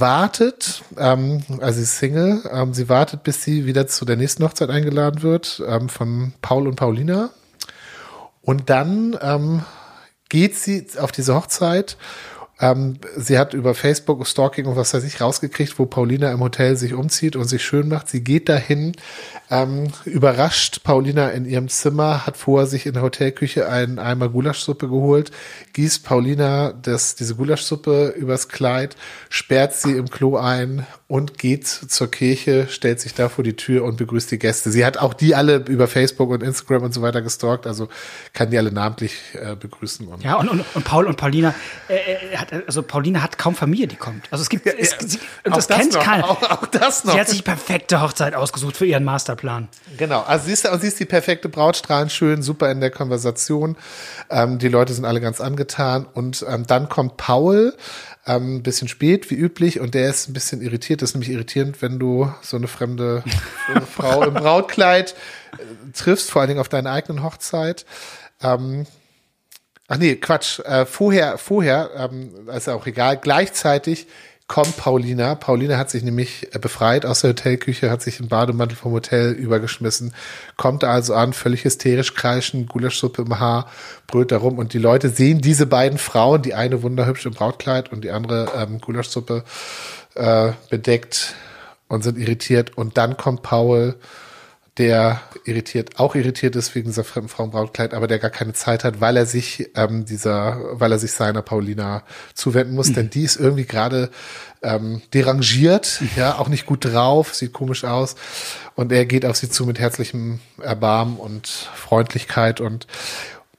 wartet, 0.00 0.82
ähm, 0.98 1.42
also 1.60 1.76
sie 1.76 1.84
ist 1.84 1.98
Single, 1.98 2.42
ähm, 2.50 2.74
sie 2.74 2.88
wartet, 2.88 3.22
bis 3.22 3.42
sie 3.42 3.66
wieder 3.66 3.86
zu 3.86 4.04
der 4.04 4.16
nächsten 4.16 4.42
Hochzeit 4.42 4.70
eingeladen 4.70 5.22
wird 5.22 5.62
ähm, 5.66 5.88
von 5.88 6.32
Paul 6.42 6.66
und 6.66 6.76
Paulina. 6.76 7.30
Und 8.42 8.70
dann 8.70 9.16
ähm, 9.20 9.64
geht 10.28 10.56
sie 10.56 10.86
auf 10.98 11.12
diese 11.12 11.34
Hochzeit 11.34 11.96
ähm, 12.60 12.98
sie 13.16 13.38
hat 13.38 13.52
über 13.52 13.74
Facebook 13.74 14.24
Stalking 14.26 14.66
und 14.66 14.76
was 14.76 14.94
weiß 14.94 15.02
ich 15.04 15.20
rausgekriegt, 15.20 15.78
wo 15.78 15.86
Paulina 15.86 16.30
im 16.30 16.40
Hotel 16.40 16.76
sich 16.76 16.94
umzieht 16.94 17.34
und 17.34 17.44
sich 17.44 17.64
schön 17.64 17.88
macht. 17.88 18.08
Sie 18.08 18.22
geht 18.22 18.48
dahin, 18.48 18.92
ähm, 19.50 19.88
überrascht 20.04 20.84
Paulina 20.84 21.30
in 21.30 21.46
ihrem 21.46 21.68
Zimmer, 21.68 22.26
hat 22.26 22.36
vorher 22.36 22.68
sich 22.68 22.86
in 22.86 22.94
der 22.94 23.02
Hotelküche 23.02 23.68
einen 23.68 23.98
Eimer 23.98 24.28
Gulaschsuppe 24.28 24.88
geholt, 24.88 25.32
gießt 25.72 26.04
Paulina 26.04 26.72
das, 26.72 27.16
diese 27.16 27.34
Gulaschsuppe 27.34 28.14
übers 28.16 28.48
Kleid, 28.48 28.96
sperrt 29.28 29.74
sie 29.74 29.96
im 29.96 30.08
Klo 30.08 30.36
ein 30.36 30.86
und 31.14 31.38
geht 31.38 31.64
zur 31.68 32.10
Kirche, 32.10 32.66
stellt 32.68 32.98
sich 32.98 33.14
da 33.14 33.28
vor 33.28 33.44
die 33.44 33.54
Tür 33.54 33.84
und 33.84 33.98
begrüßt 33.98 34.32
die 34.32 34.38
Gäste. 34.40 34.72
Sie 34.72 34.84
hat 34.84 34.98
auch 34.98 35.14
die 35.14 35.36
alle 35.36 35.58
über 35.68 35.86
Facebook 35.86 36.28
und 36.30 36.42
Instagram 36.42 36.82
und 36.82 36.92
so 36.92 37.02
weiter 37.02 37.22
gestalkt, 37.22 37.68
also 37.68 37.88
kann 38.32 38.50
die 38.50 38.58
alle 38.58 38.72
namentlich 38.72 39.14
äh, 39.34 39.54
begrüßen. 39.54 40.08
Und 40.08 40.24
ja, 40.24 40.34
und, 40.34 40.48
und, 40.48 40.64
und 40.74 40.84
Paul 40.84 41.06
und 41.06 41.16
Paulina, 41.16 41.54
äh, 41.88 41.94
äh 41.94 42.36
hat, 42.36 42.52
also 42.66 42.82
Paulina 42.82 43.22
hat 43.22 43.38
kaum 43.38 43.54
Familie, 43.54 43.86
die 43.86 43.94
kommt. 43.94 44.26
Also 44.32 44.42
es 44.42 44.48
gibt, 44.48 44.66
es, 44.66 44.90
ja, 44.90 44.96
sie, 45.06 45.20
und 45.44 45.56
das, 45.56 45.68
das 45.68 45.78
kennt 45.78 45.92
noch, 45.92 46.02
keiner. 46.02 46.28
Auch, 46.28 46.42
auch, 46.50 46.66
das 46.66 47.04
noch. 47.04 47.12
Sie 47.12 47.20
hat 47.20 47.28
sich 47.28 47.38
die 47.38 47.44
perfekte 47.44 48.00
Hochzeit 48.00 48.34
ausgesucht 48.34 48.76
für 48.76 48.86
ihren 48.86 49.04
Masterplan. 49.04 49.68
Genau, 49.96 50.22
also 50.22 50.46
sie 50.46 50.52
ist, 50.54 50.68
sie 50.80 50.86
ist 50.88 50.98
die 50.98 51.04
perfekte 51.04 51.48
Braut, 51.48 51.76
strahlend 51.76 52.10
schön, 52.10 52.42
super 52.42 52.72
in 52.72 52.80
der 52.80 52.90
Konversation. 52.90 53.76
Ähm, 54.30 54.58
die 54.58 54.68
Leute 54.68 54.92
sind 54.92 55.04
alle 55.04 55.20
ganz 55.20 55.40
angetan 55.40 56.06
und 56.12 56.44
ähm, 56.48 56.66
dann 56.66 56.88
kommt 56.88 57.18
Paul, 57.18 57.72
ähm, 58.26 58.56
ein 58.56 58.62
bisschen 58.62 58.88
spät, 58.88 59.30
wie 59.30 59.34
üblich, 59.34 59.80
und 59.80 59.94
der 59.94 60.08
ist 60.08 60.28
ein 60.28 60.32
bisschen 60.32 60.62
irritiert. 60.62 61.02
Das 61.02 61.10
ist 61.10 61.14
nämlich 61.14 61.30
irritierend, 61.30 61.82
wenn 61.82 61.98
du 61.98 62.32
so 62.42 62.56
eine 62.56 62.68
fremde 62.68 63.22
Frau 63.94 64.24
im 64.24 64.34
Brautkleid 64.34 65.14
äh, 65.52 65.92
triffst, 65.92 66.30
vor 66.30 66.40
allen 66.40 66.48
Dingen 66.48 66.60
auf 66.60 66.68
deiner 66.68 66.92
eigenen 66.92 67.22
Hochzeit. 67.22 67.84
Ähm, 68.42 68.86
Ach 69.86 69.98
nee, 69.98 70.16
Quatsch. 70.16 70.60
Äh, 70.60 70.86
vorher, 70.86 71.36
vorher, 71.36 71.90
ähm, 71.96 72.48
ist 72.48 72.66
ja 72.66 72.74
auch 72.74 72.86
egal, 72.86 73.18
gleichzeitig 73.18 74.06
kommt 74.46 74.76
Paulina. 74.76 75.34
Paulina 75.34 75.78
hat 75.78 75.90
sich 75.90 76.02
nämlich 76.02 76.54
äh, 76.54 76.58
befreit 76.58 77.06
aus 77.06 77.20
der 77.20 77.30
Hotelküche, 77.30 77.90
hat 77.90 78.02
sich 78.02 78.20
im 78.20 78.28
Bademantel 78.28 78.76
vom 78.76 78.92
Hotel 78.92 79.32
übergeschmissen, 79.32 80.14
kommt 80.56 80.84
also 80.84 81.14
an, 81.14 81.32
völlig 81.32 81.64
hysterisch 81.64 82.14
kreischen, 82.14 82.66
Gulaschsuppe 82.66 83.22
im 83.22 83.38
Haar, 83.40 83.70
brüllt 84.06 84.32
da 84.32 84.36
rum 84.36 84.58
und 84.58 84.74
die 84.74 84.78
Leute 84.78 85.08
sehen 85.08 85.40
diese 85.40 85.66
beiden 85.66 85.98
Frauen, 85.98 86.42
die 86.42 86.54
eine 86.54 86.82
wunderhübsch 86.82 87.24
im 87.26 87.32
Brautkleid 87.32 87.90
und 87.90 88.04
die 88.04 88.10
andere 88.10 88.52
ähm, 88.56 88.80
Gulaschsuppe 88.80 89.44
äh, 90.14 90.52
bedeckt 90.68 91.34
und 91.88 92.04
sind 92.04 92.18
irritiert 92.18 92.76
und 92.76 92.98
dann 92.98 93.16
kommt 93.16 93.42
Paul 93.42 93.96
der 94.78 95.20
irritiert, 95.44 96.00
auch 96.00 96.16
irritiert 96.16 96.56
ist 96.56 96.74
wegen 96.74 96.88
dieser 96.88 97.04
fremden 97.04 97.28
Frauenbrautkleid, 97.28 97.94
aber 97.94 98.08
der 98.08 98.18
gar 98.18 98.30
keine 98.30 98.54
Zeit 98.54 98.82
hat, 98.82 99.00
weil 99.00 99.16
er 99.16 99.26
sich 99.26 99.70
ähm, 99.76 100.04
dieser, 100.04 100.80
weil 100.80 100.90
er 100.90 100.98
sich 100.98 101.12
seiner 101.12 101.42
Paulina 101.42 102.02
zuwenden 102.34 102.74
muss, 102.74 102.88
mhm. 102.88 102.94
denn 102.94 103.10
die 103.10 103.22
ist 103.22 103.36
irgendwie 103.36 103.66
gerade 103.66 104.10
ähm, 104.62 105.02
derangiert, 105.12 106.02
ja, 106.16 106.38
auch 106.38 106.48
nicht 106.48 106.66
gut 106.66 106.84
drauf, 106.84 107.34
sieht 107.34 107.52
komisch 107.52 107.84
aus. 107.84 108.16
Und 108.74 108.90
er 108.90 109.06
geht 109.06 109.24
auf 109.24 109.36
sie 109.36 109.48
zu 109.48 109.64
mit 109.64 109.78
herzlichem 109.78 110.40
Erbarmen 110.60 111.18
und 111.18 111.46
Freundlichkeit. 111.46 112.60
Und 112.60 112.88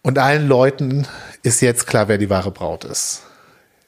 und 0.01 0.19
allen 0.19 0.47
Leuten 0.47 1.07
ist 1.41 1.61
jetzt 1.61 1.87
klar, 1.87 2.07
wer 2.07 2.17
die 2.17 2.29
wahre 2.29 2.51
Braut 2.51 2.83
ist, 2.83 3.23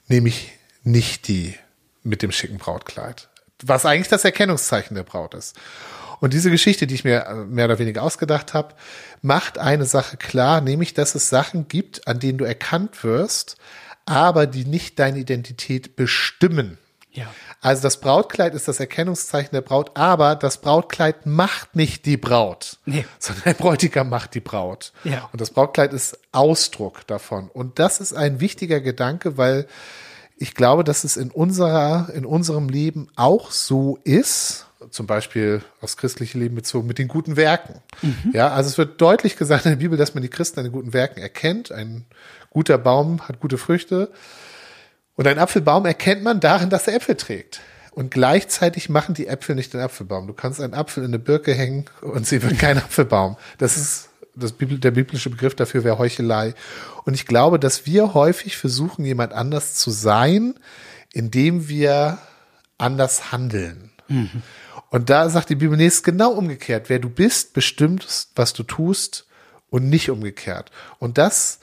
nämlich 0.07 0.51
nicht 0.83 1.27
die 1.27 1.55
mit 2.01 2.23
dem 2.23 2.31
schicken 2.31 2.57
Brautkleid, 2.57 3.27
was 3.61 3.85
eigentlich 3.85 4.07
das 4.07 4.25
Erkennungszeichen 4.25 4.95
der 4.95 5.03
Braut 5.03 5.35
ist. 5.35 5.55
Und 6.19 6.33
diese 6.33 6.51
Geschichte, 6.51 6.87
die 6.87 6.95
ich 6.95 7.03
mir 7.03 7.25
äh, 7.25 7.33
mehr 7.45 7.65
oder 7.65 7.79
weniger 7.79 8.03
ausgedacht 8.03 8.53
habe, 8.53 8.75
macht 9.21 9.57
eine 9.57 9.85
Sache 9.85 10.17
klar, 10.17 10.61
nämlich, 10.61 10.93
dass 10.93 11.15
es 11.15 11.29
Sachen 11.29 11.67
gibt, 11.67 12.07
an 12.07 12.19
denen 12.19 12.37
du 12.37 12.45
erkannt 12.45 13.03
wirst, 13.03 13.57
aber 14.05 14.47
die 14.47 14.65
nicht 14.65 14.99
deine 14.99 15.19
Identität 15.19 15.95
bestimmen. 15.95 16.77
Ja. 17.11 17.27
Also 17.61 17.81
das 17.81 17.99
Brautkleid 17.99 18.53
ist 18.53 18.67
das 18.67 18.79
Erkennungszeichen 18.79 19.49
der 19.51 19.61
Braut, 19.61 19.91
aber 19.95 20.35
das 20.35 20.61
Brautkleid 20.61 21.25
macht 21.25 21.75
nicht 21.75 22.05
die 22.05 22.17
Braut, 22.17 22.77
nee. 22.85 23.05
sondern 23.19 23.43
der 23.43 23.53
Bräutigam 23.55 24.09
macht 24.09 24.35
die 24.35 24.39
Braut. 24.39 24.93
Ja. 25.03 25.27
Und 25.31 25.41
das 25.41 25.49
Brautkleid 25.49 25.93
ist 25.93 26.19
Ausdruck 26.31 27.07
davon. 27.07 27.49
Und 27.49 27.79
das 27.79 27.99
ist 27.99 28.13
ein 28.13 28.39
wichtiger 28.39 28.81
Gedanke, 28.81 29.37
weil 29.37 29.67
ich 30.37 30.53
glaube, 30.53 30.83
dass 30.83 31.03
es 31.03 31.17
in 31.17 31.31
unserer, 31.31 32.09
in 32.13 32.25
unserem 32.25 32.69
Leben 32.69 33.09
auch 33.15 33.49
so 33.49 33.97
ist, 34.03 34.66
zum 34.89 35.07
Beispiel 35.07 35.61
aufs 35.81 35.97
christliche 35.97 36.37
Leben 36.37 36.55
bezogen, 36.55 36.87
mit 36.87 36.97
den 36.97 37.07
guten 37.07 37.35
Werken. 37.35 37.81
Mhm. 38.01 38.31
Ja, 38.33 38.49
also 38.49 38.69
es 38.69 38.77
wird 38.77 39.01
deutlich 39.01 39.37
gesagt 39.37 39.65
in 39.65 39.71
der 39.71 39.77
Bibel, 39.77 39.97
dass 39.97 40.13
man 40.13 40.21
die 40.21 40.29
Christen 40.29 40.59
an 40.59 40.65
den 40.65 40.71
guten 40.71 40.93
Werken 40.93 41.19
erkennt. 41.19 41.71
Ein 41.71 42.05
guter 42.49 42.77
Baum 42.77 43.27
hat 43.27 43.39
gute 43.39 43.57
Früchte. 43.57 44.11
Und 45.15 45.27
ein 45.27 45.39
Apfelbaum 45.39 45.85
erkennt 45.85 46.23
man 46.23 46.39
darin, 46.39 46.69
dass 46.69 46.87
er 46.87 46.95
Äpfel 46.95 47.15
trägt. 47.15 47.61
Und 47.91 48.11
gleichzeitig 48.11 48.89
machen 48.89 49.15
die 49.15 49.25
Äpfel 49.25 49.55
nicht 49.55 49.73
den 49.73 49.81
Apfelbaum. 49.81 50.27
Du 50.27 50.33
kannst 50.33 50.61
einen 50.61 50.75
Apfel 50.75 51.03
in 51.03 51.09
eine 51.09 51.19
Birke 51.19 51.53
hängen 51.53 51.85
und 52.01 52.27
sie 52.27 52.43
wird 52.43 52.59
kein 52.59 52.77
Apfelbaum. 52.77 53.37
Das 53.57 53.75
ist 53.75 54.09
das 54.37 54.53
der 54.59 54.91
biblische 54.91 55.31
Begriff 55.31 55.55
dafür 55.55 55.83
wäre 55.83 55.97
Heuchelei. 55.97 56.53
Und 57.05 57.15
ich 57.15 57.25
glaube, 57.25 57.59
dass 57.59 57.85
wir 57.85 58.13
häufig 58.13 58.55
versuchen, 58.55 59.03
jemand 59.03 59.33
anders 59.33 59.73
zu 59.73 59.89
sein, 59.89 60.53
indem 61.11 61.67
wir 61.67 62.19
anders 62.77 63.31
handeln. 63.31 63.91
Mhm. 64.07 64.43
Und 64.89 65.09
da 65.09 65.29
sagt 65.29 65.49
die 65.49 65.55
Bibel, 65.55 65.77
nee, 65.77 65.87
ist 65.87 66.03
genau 66.03 66.31
umgekehrt. 66.31 66.89
Wer 66.89 66.99
du 66.99 67.09
bist, 67.09 67.53
bestimmt, 67.53 68.07
was 68.35 68.53
du 68.53 68.63
tust 68.63 69.27
und 69.69 69.89
nicht 69.89 70.09
umgekehrt. 70.09 70.71
Und 70.99 71.17
das, 71.17 71.59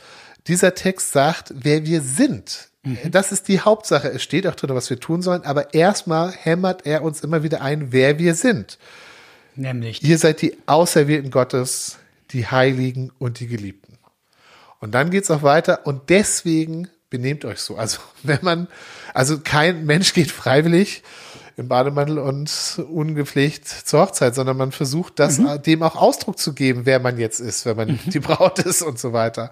dieser 0.46 0.74
Text 0.74 1.12
sagt, 1.12 1.52
wer 1.56 1.87
wir 1.87 2.02
sind. 2.02 2.68
Mhm. 2.82 2.98
Das 3.10 3.32
ist 3.32 3.48
die 3.48 3.60
Hauptsache. 3.60 4.08
Es 4.08 4.22
steht 4.22 4.46
auch 4.46 4.54
drin, 4.54 4.74
was 4.74 4.90
wir 4.90 5.00
tun 5.00 5.22
sollen, 5.22 5.42
aber 5.42 5.72
erstmal 5.72 6.32
hämmert 6.32 6.87
er 6.87 7.02
uns 7.02 7.22
immer 7.22 7.42
wieder 7.42 7.62
ein, 7.62 7.92
wer 7.92 8.18
wir 8.18 8.34
sind. 8.34 8.78
Nämlich. 9.56 10.02
Ihr 10.02 10.18
seid 10.18 10.42
die 10.42 10.56
Auserwählten 10.66 11.30
Gottes, 11.30 11.98
die 12.30 12.46
Heiligen 12.46 13.10
und 13.18 13.40
die 13.40 13.46
Geliebten. 13.46 13.98
Und 14.80 14.92
dann 14.92 15.10
geht's 15.10 15.30
auch 15.30 15.42
weiter 15.42 15.87
und 15.87 16.10
deswegen 16.10 16.88
benehmt 17.08 17.44
euch 17.44 17.60
so. 17.60 17.76
Also 17.76 18.00
wenn 18.22 18.40
man, 18.42 18.68
also 19.14 19.38
kein 19.40 19.87
Mensch 19.87 20.12
geht 20.12 20.30
freiwillig 20.30 21.02
im 21.57 21.69
Bademantel 21.69 22.19
und 22.19 22.83
ungepflegt 22.90 23.69
zur 23.69 24.01
Hochzeit, 24.01 24.35
sondern 24.35 24.57
man 24.57 24.73
versucht, 24.73 25.19
das 25.19 25.38
mhm. 25.38 25.62
dem 25.62 25.83
auch 25.83 25.97
Ausdruck 25.97 26.38
zu 26.38 26.53
geben, 26.53 26.83
wer 26.85 26.99
man 26.99 27.19
jetzt 27.19 27.40
ist, 27.40 27.64
wenn 27.64 27.77
man 27.77 27.88
mhm. 27.88 28.01
die 28.07 28.21
Braut 28.21 28.59
ist 28.61 28.83
und 28.83 28.99
so 28.99 29.12
weiter. 29.12 29.51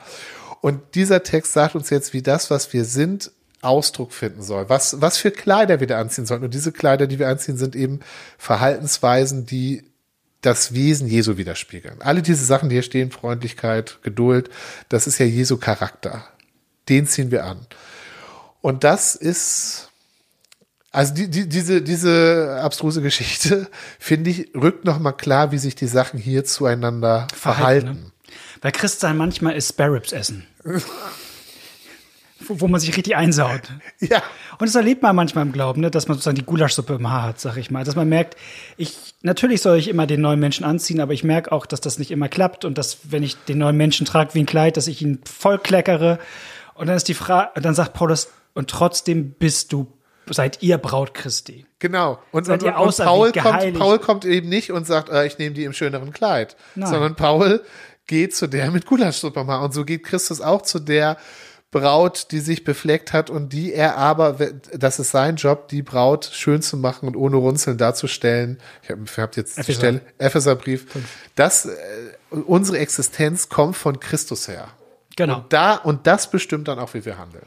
Und 0.61 0.81
dieser 0.95 1.23
Text 1.23 1.53
sagt 1.53 1.75
uns 1.75 1.91
jetzt, 1.91 2.13
wie 2.13 2.23
das, 2.23 2.51
was 2.51 2.73
wir 2.73 2.85
sind, 2.85 3.31
Ausdruck 3.63 4.13
finden 4.13 4.43
soll, 4.43 4.69
was, 4.69 5.01
was 5.01 5.19
für 5.19 5.31
Kleider 5.31 5.79
wir 5.79 5.87
da 5.87 6.01
anziehen 6.01 6.27
sollen. 6.27 6.43
Und 6.43 6.53
diese 6.53 6.73
Kleider, 6.73 7.07
die 7.07 7.21
wir 7.21 7.29
anziehen, 7.29 7.57
sind 7.57 7.77
eben 7.77 8.01
Verhaltensweisen, 8.37 9.47
die 9.47 9.85
das 10.41 10.75
Wesen 10.75 11.07
Jesu 11.07 11.37
widerspiegeln. 11.37 12.03
Alle 12.03 12.21
diese 12.21 12.45
Sachen, 12.45 12.69
die 12.69 12.75
hier 12.75 12.83
stehen, 12.83 13.13
Freundlichkeit, 13.13 13.99
Geduld, 14.03 14.51
das 14.89 15.07
ist 15.07 15.19
ja 15.19 15.27
Jesu 15.27 15.57
Charakter. 15.57 16.25
Den 16.89 17.07
ziehen 17.07 17.31
wir 17.31 17.45
an. 17.45 17.65
Und 18.61 18.83
das 18.83 19.15
ist 19.15 19.92
also 20.93 21.15
die, 21.15 21.29
die, 21.29 21.49
diese, 21.49 21.81
diese 21.81 22.61
abstruse 22.63 23.01
Geschichte, 23.01 23.69
finde 23.99 24.31
ich, 24.31 24.55
rückt 24.55 24.85
nochmal 24.85 25.17
klar, 25.17 25.51
wie 25.51 25.59
sich 25.59 25.75
die 25.75 25.87
Sachen 25.87 26.21
hier 26.21 26.45
zueinander 26.45 27.27
verhalten. 27.35 27.87
verhalten. 27.87 28.03
Ne? 28.05 28.13
Weil 28.61 28.73
Christsein 28.73 29.17
manchmal 29.17 29.55
ist 29.57 29.71
Sparrows 29.71 30.13
essen. 30.13 30.47
wo, 30.63 30.81
wo, 32.61 32.69
man 32.69 32.79
sich 32.79 32.95
richtig 32.95 33.17
einsaut. 33.17 33.63
Ja. 34.01 34.23
Und 34.59 34.69
das 34.69 34.75
erlebt 34.75 35.03
man 35.03 35.17
manchmal 35.17 35.47
im 35.47 35.53
Glauben, 35.53 35.81
ne, 35.81 35.91
dass 35.91 36.09
man 36.09 36.17
sozusagen 36.17 36.37
die 36.37 36.45
Gulaschsuppe 36.45 36.95
im 36.95 37.11
Haar 37.11 37.23
hat, 37.23 37.41
sag 37.41 37.57
ich 37.57 37.71
mal. 37.71 37.85
Dass 37.85 37.97
man 37.97 38.09
merkt, 38.11 38.37
ich, 38.77 39.15
natürlich 39.23 39.63
soll 39.63 39.79
ich 39.79 39.89
immer 39.89 40.07
den 40.07 40.21
neuen 40.21 40.41
Menschen 40.41 40.65
anziehen, 40.65 41.01
aber 41.01 41.15
ich 41.15 41.25
merke 41.25 41.53
auch, 41.53 41.65
dass 41.65 41.81
das 41.81 41.99
nicht 41.99 42.11
immer 42.11 42.29
klappt 42.29 42.67
und 42.67 42.77
dass, 42.77 42.99
wenn 43.05 43.23
ich 43.23 43.37
den 43.49 43.59
neuen 43.59 43.79
Menschen 43.79 44.05
trage 44.05 44.35
wie 44.35 44.41
ein 44.41 44.47
Kleid, 44.47 44.77
dass 44.77 44.89
ich 44.89 45.01
ihn 45.01 45.21
voll 45.25 45.59
kleckere. 45.59 46.19
Und 46.75 46.87
dann 46.89 46.97
ist 46.97 47.09
die 47.09 47.15
Frage, 47.15 47.61
dann 47.61 47.75
sagt 47.75 47.95
Paulus, 47.95 48.29
und 48.55 48.69
trotzdem 48.69 49.31
bist 49.31 49.73
du 49.73 49.91
seid 50.33 50.63
ihr 50.63 50.79
Braut 50.79 51.15
Christi. 51.15 51.67
Genau. 51.79 52.19
Und, 52.31 52.49
und, 52.49 52.63
ihr 52.63 52.77
und 52.77 52.97
Paul, 52.97 53.33
kommt, 53.33 53.79
Paul 53.79 53.99
kommt 53.99 54.25
eben 54.25 54.49
nicht 54.49 54.73
und 54.73 54.87
sagt, 54.87 55.09
äh, 55.09 55.27
ich 55.27 55.39
nehme 55.39 55.55
die 55.55 55.65
im 55.65 55.73
schöneren 55.73 56.13
Kleid, 56.13 56.57
Nein. 56.75 56.91
sondern 56.91 57.17
Paul 57.17 57.63
geht 58.07 58.35
zu 58.35 58.47
der 58.47 58.71
mit 58.71 58.87
Gulaschsuppe 58.87 59.45
mal. 59.45 59.65
Und 59.65 59.73
so 59.75 59.85
geht 59.85 60.05
Christus 60.05 60.41
auch 60.41 60.63
zu 60.63 60.79
der 60.79 61.17
Braut, 61.73 62.31
die 62.33 62.41
sich 62.41 62.65
befleckt 62.65 63.15
hat 63.15 63.31
und 63.31 63.53
die 63.53 63.73
er 63.73 63.97
aber, 63.97 64.37
das 64.75 64.99
ist 64.99 65.11
sein 65.11 65.37
Job, 65.37 65.69
die 65.69 65.83
Braut 65.83 66.29
schön 66.31 66.61
zu 66.61 66.77
machen 66.77 67.09
und 67.09 67.17
ohne 67.17 67.37
Runzeln 67.37 67.79
darzustellen. 67.79 68.61
Ich 68.83 68.91
habe 68.91 69.05
hab 69.17 69.37
jetzt 69.37 69.59
Epheser. 69.59 69.67
die 69.67 69.75
Stelle, 69.75 70.01
Epheserbrief. 70.19 70.87
Das, 71.35 71.65
äh, 71.65 71.73
unsere 72.47 72.79
Existenz 72.79 73.49
kommt 73.49 73.77
von 73.77 74.01
Christus 74.01 74.49
her. 74.49 74.69
Genau. 75.17 75.39
Und 75.39 75.53
da, 75.53 75.77
und 75.77 76.07
das 76.07 76.31
bestimmt 76.31 76.69
dann 76.69 76.79
auch, 76.79 76.93
wie 76.93 77.05
wir 77.05 77.19
handeln. 77.19 77.47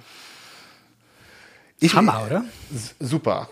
Ich, 1.80 1.96
Hammer, 1.96 2.24
oder? 2.26 2.46
Super. 3.00 3.50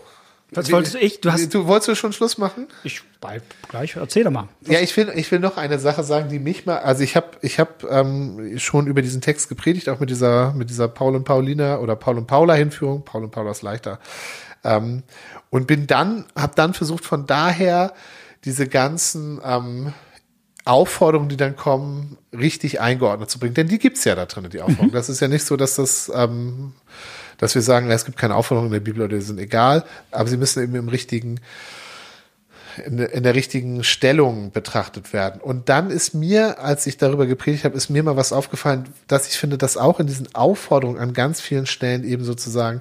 Was 0.50 0.70
wolltest 0.70 0.94
du? 0.94 0.98
Ich, 0.98 1.20
du, 1.20 1.32
hast, 1.32 1.52
du 1.52 1.66
wolltest 1.66 1.88
du 1.88 1.94
schon 1.94 2.12
Schluss 2.12 2.38
machen? 2.38 2.68
Ich 2.84 3.02
bleib 3.20 3.42
gleich. 3.68 3.96
Erzähl 3.96 4.24
doch 4.24 4.30
mal. 4.30 4.48
Ja, 4.66 4.80
ich 4.80 4.96
will, 4.96 5.12
ich 5.14 5.30
will 5.32 5.40
noch 5.40 5.56
eine 5.56 5.78
Sache 5.78 6.04
sagen, 6.04 6.28
die 6.28 6.38
mich 6.38 6.64
mal. 6.66 6.78
Also 6.78 7.02
ich 7.02 7.16
habe, 7.16 7.28
ich 7.42 7.58
habe 7.58 7.72
ähm, 7.88 8.58
schon 8.58 8.86
über 8.86 9.02
diesen 9.02 9.20
Text 9.20 9.48
gepredigt, 9.48 9.88
auch 9.88 10.00
mit 10.00 10.10
dieser, 10.10 10.52
mit 10.52 10.70
dieser 10.70 10.88
Paul 10.88 11.16
und 11.16 11.24
Paulina 11.24 11.78
oder 11.78 11.96
Paul 11.96 12.18
und 12.18 12.26
Paula 12.26 12.54
Hinführung. 12.54 13.04
Paul 13.04 13.24
und 13.24 13.30
Paula 13.30 13.50
ist 13.50 13.62
leichter. 13.62 13.98
Ähm, 14.62 15.02
und 15.50 15.66
bin 15.66 15.86
dann, 15.86 16.26
habe 16.36 16.52
dann 16.54 16.74
versucht, 16.74 17.04
von 17.04 17.26
daher 17.26 17.92
diese 18.44 18.68
ganzen 18.68 19.40
ähm, 19.44 19.92
Aufforderungen, 20.64 21.28
die 21.28 21.36
dann 21.36 21.56
kommen, 21.56 22.16
richtig 22.32 22.80
eingeordnet 22.80 23.30
zu 23.30 23.38
bringen. 23.38 23.54
Denn 23.54 23.68
die 23.68 23.78
gibt's 23.78 24.04
ja 24.04 24.14
da 24.14 24.26
drin, 24.26 24.48
die 24.50 24.60
Aufforderungen. 24.60 24.90
Mhm. 24.90 24.94
Das 24.94 25.08
ist 25.08 25.20
ja 25.20 25.28
nicht 25.28 25.44
so, 25.44 25.56
dass 25.56 25.76
das 25.76 26.10
ähm, 26.14 26.72
dass 27.38 27.54
wir 27.54 27.62
sagen, 27.62 27.90
es 27.90 28.04
gibt 28.04 28.18
keine 28.18 28.34
Aufforderungen 28.34 28.72
in 28.72 28.80
der 28.80 28.84
Bibel 28.84 29.02
oder 29.02 29.16
die 29.16 29.22
sind 29.22 29.38
egal, 29.38 29.84
aber 30.10 30.28
sie 30.28 30.36
müssen 30.36 30.62
eben 30.62 30.74
im 30.74 30.88
richtigen, 30.88 31.40
in, 32.84 32.98
in 32.98 33.22
der 33.22 33.34
richtigen 33.34 33.84
Stellung 33.84 34.50
betrachtet 34.50 35.12
werden. 35.12 35.40
Und 35.40 35.68
dann 35.68 35.90
ist 35.90 36.14
mir, 36.14 36.60
als 36.60 36.86
ich 36.86 36.96
darüber 36.96 37.26
gepredigt 37.26 37.64
habe, 37.64 37.76
ist 37.76 37.90
mir 37.90 38.02
mal 38.02 38.16
was 38.16 38.32
aufgefallen, 38.32 38.88
dass 39.06 39.28
ich 39.28 39.38
finde, 39.38 39.58
dass 39.58 39.76
auch 39.76 40.00
in 40.00 40.06
diesen 40.06 40.34
Aufforderungen 40.34 40.98
an 40.98 41.12
ganz 41.12 41.40
vielen 41.40 41.66
Stellen 41.66 42.04
eben 42.04 42.24
sozusagen 42.24 42.80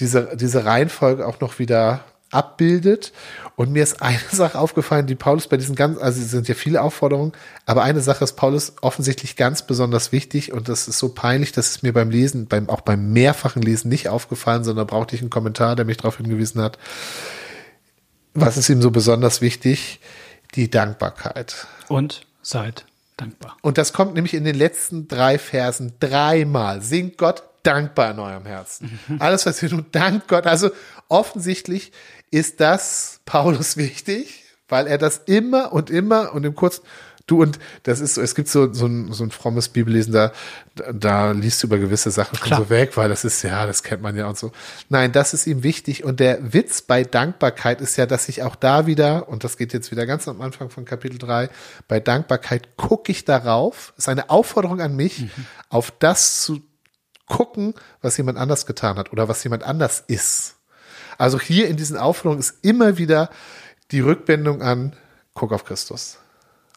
diese, 0.00 0.36
diese 0.36 0.64
Reihenfolge 0.64 1.26
auch 1.26 1.40
noch 1.40 1.58
wieder 1.58 2.04
abbildet. 2.30 3.12
Und 3.56 3.72
mir 3.72 3.82
ist 3.82 4.02
eine 4.02 4.18
Sache 4.32 4.58
aufgefallen, 4.58 5.06
die 5.06 5.14
Paulus 5.14 5.48
bei 5.48 5.56
diesen 5.56 5.74
ganz, 5.74 5.98
also 5.98 6.20
es 6.20 6.30
sind 6.30 6.48
ja 6.48 6.54
viele 6.54 6.82
Aufforderungen, 6.82 7.32
aber 7.66 7.82
eine 7.82 8.00
Sache 8.00 8.24
ist 8.24 8.34
Paulus 8.34 8.74
offensichtlich 8.80 9.36
ganz 9.36 9.66
besonders 9.66 10.12
wichtig 10.12 10.52
und 10.52 10.68
das 10.68 10.88
ist 10.88 10.98
so 10.98 11.10
peinlich, 11.10 11.52
dass 11.52 11.70
es 11.70 11.82
mir 11.82 11.92
beim 11.92 12.10
Lesen, 12.10 12.46
beim, 12.46 12.68
auch 12.68 12.80
beim 12.80 13.12
mehrfachen 13.12 13.62
Lesen 13.62 13.88
nicht 13.88 14.08
aufgefallen, 14.08 14.64
sondern 14.64 14.86
brauchte 14.86 15.14
ich 15.14 15.20
einen 15.20 15.30
Kommentar, 15.30 15.76
der 15.76 15.84
mich 15.84 15.98
darauf 15.98 16.16
hingewiesen 16.16 16.62
hat. 16.62 16.78
Was 18.34 18.56
ist 18.56 18.68
ihm 18.68 18.80
so 18.80 18.90
besonders 18.90 19.40
wichtig? 19.40 20.00
Die 20.54 20.70
Dankbarkeit. 20.70 21.66
Und 21.88 22.26
seid 22.42 22.84
dankbar. 23.16 23.56
Und 23.62 23.78
das 23.78 23.92
kommt 23.92 24.14
nämlich 24.14 24.34
in 24.34 24.44
den 24.44 24.56
letzten 24.56 25.08
drei 25.08 25.38
Versen 25.38 25.94
dreimal. 26.00 26.80
Singt 26.82 27.18
Gott 27.18 27.42
dankbar 27.62 28.12
in 28.12 28.18
eurem 28.18 28.46
Herzen. 28.46 28.98
Alles, 29.18 29.46
was 29.46 29.60
wir 29.62 29.68
tun, 29.68 29.86
dank 29.92 30.28
Gott. 30.28 30.46
Also 30.46 30.70
offensichtlich 31.08 31.92
ist 32.30 32.60
das 32.60 33.20
Paulus 33.24 33.76
wichtig, 33.76 34.44
weil 34.68 34.86
er 34.86 34.98
das 34.98 35.18
immer 35.26 35.72
und 35.72 35.90
immer 35.90 36.32
und 36.32 36.44
im 36.44 36.54
kurzen 36.54 36.82
Du 37.30 37.42
und 37.42 37.60
das 37.84 38.00
ist 38.00 38.14
so, 38.14 38.22
es 38.22 38.34
gibt 38.34 38.48
so, 38.48 38.72
so, 38.72 38.86
ein, 38.86 39.12
so 39.12 39.22
ein 39.22 39.30
frommes 39.30 39.68
Bibellesen, 39.68 40.12
da, 40.12 40.32
da 40.92 41.30
liest 41.30 41.62
du 41.62 41.68
über 41.68 41.78
gewisse 41.78 42.10
Sachen 42.10 42.36
schon 42.36 42.58
so 42.58 42.70
weg, 42.70 42.96
weil 42.96 43.08
das 43.08 43.24
ist, 43.24 43.44
ja, 43.44 43.66
das 43.66 43.84
kennt 43.84 44.02
man 44.02 44.16
ja 44.16 44.26
und 44.26 44.36
so. 44.36 44.50
Nein, 44.88 45.12
das 45.12 45.32
ist 45.32 45.46
ihm 45.46 45.62
wichtig. 45.62 46.02
Und 46.02 46.18
der 46.18 46.52
Witz 46.52 46.82
bei 46.82 47.04
Dankbarkeit 47.04 47.80
ist 47.80 47.96
ja, 47.96 48.06
dass 48.06 48.28
ich 48.28 48.42
auch 48.42 48.56
da 48.56 48.86
wieder, 48.86 49.28
und 49.28 49.44
das 49.44 49.56
geht 49.56 49.72
jetzt 49.72 49.92
wieder 49.92 50.06
ganz 50.06 50.26
am 50.26 50.40
Anfang 50.40 50.70
von 50.70 50.84
Kapitel 50.84 51.18
3, 51.18 51.50
bei 51.86 52.00
Dankbarkeit 52.00 52.76
gucke 52.76 53.12
ich 53.12 53.24
darauf, 53.24 53.92
ist 53.96 54.08
eine 54.08 54.28
Aufforderung 54.28 54.80
an 54.80 54.96
mich, 54.96 55.20
mhm. 55.20 55.30
auf 55.68 55.92
das 56.00 56.42
zu 56.42 56.60
gucken, 57.30 57.74
was 58.02 58.18
jemand 58.18 58.36
anders 58.36 58.66
getan 58.66 58.98
hat 58.98 59.12
oder 59.12 59.28
was 59.28 59.42
jemand 59.42 59.62
anders 59.62 60.04
ist. 60.06 60.56
Also 61.16 61.40
hier 61.40 61.68
in 61.68 61.76
diesen 61.76 61.96
Aufforderungen 61.96 62.40
ist 62.40 62.56
immer 62.62 62.98
wieder 62.98 63.30
die 63.92 64.00
Rückbindung 64.00 64.60
an, 64.60 64.94
guck 65.32 65.52
auf 65.52 65.64
Christus 65.64 66.18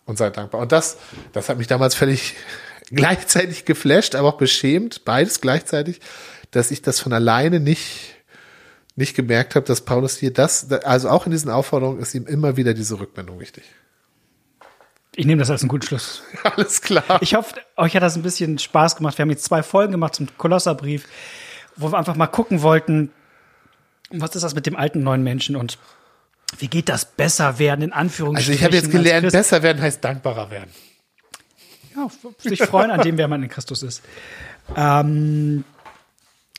und 0.05 0.17
sei 0.17 0.29
dankbar. 0.29 0.61
Und 0.61 0.71
das, 0.71 0.97
das 1.33 1.49
hat 1.49 1.57
mich 1.57 1.67
damals 1.67 1.95
völlig 1.95 2.35
gleichzeitig 2.91 3.65
geflasht, 3.65 4.15
aber 4.15 4.29
auch 4.29 4.37
beschämt, 4.37 5.03
beides 5.05 5.41
gleichzeitig, 5.41 5.99
dass 6.51 6.71
ich 6.71 6.81
das 6.81 6.99
von 6.99 7.13
alleine 7.13 7.59
nicht, 7.59 8.15
nicht 8.95 9.15
gemerkt 9.15 9.55
habe, 9.55 9.65
dass 9.65 9.81
Paulus 9.81 10.17
hier 10.17 10.31
das, 10.31 10.71
also 10.71 11.09
auch 11.09 11.25
in 11.25 11.31
diesen 11.31 11.49
Aufforderungen 11.49 11.99
ist 11.99 12.13
ihm 12.13 12.27
immer 12.27 12.57
wieder 12.57 12.73
diese 12.73 12.99
Rückbindung 12.99 13.39
wichtig. 13.39 13.63
Ich 15.15 15.26
nehme 15.26 15.39
das 15.39 15.49
als 15.49 15.62
einen 15.62 15.69
guten 15.69 15.86
Schluss. 15.86 16.23
Alles 16.43 16.82
klar. 16.82 17.21
Ich 17.21 17.36
hoffe, 17.36 17.56
euch 17.78 17.95
hat 17.95 18.04
das 18.04 18.15
ein 18.15 18.23
bisschen 18.23 18.58
Spaß 18.58 18.95
gemacht. 18.95 19.17
Wir 19.17 19.23
haben 19.23 19.30
jetzt 19.30 19.45
zwei 19.45 19.62
Folgen 19.62 19.91
gemacht 19.91 20.15
zum 20.15 20.28
Kolosserbrief, 20.38 21.08
wo 21.76 21.91
wir 21.91 21.97
einfach 21.97 22.15
mal 22.15 22.28
gucken 22.28 22.62
wollten, 22.62 23.12
was 24.10 24.36
ist 24.36 24.43
das 24.43 24.56
mit 24.56 24.65
dem 24.65 24.76
alten 24.76 25.04
neuen 25.04 25.23
Menschen 25.23 25.56
und 25.56 25.78
wie 26.60 26.67
geht 26.67 26.89
das 26.89 27.06
besser 27.06 27.58
werden 27.58 27.82
in 27.82 27.93
Anführungsstrichen? 27.93 28.54
Also 28.54 28.60
ich 28.60 28.63
habe 28.63 28.76
jetzt 28.76 28.91
gelernt, 28.91 29.32
besser 29.32 29.63
werden 29.63 29.82
heißt 29.82 30.04
dankbarer 30.04 30.52
werden. 30.52 30.69
Ja, 31.95 32.08
sich 32.38 32.62
freuen 32.63 32.91
an 32.91 33.02
dem, 33.02 33.17
wer 33.17 33.28
man 33.28 33.41
in 33.43 33.49
Christus 33.49 33.84
ist. 33.84 34.04
Ähm, 34.76 35.63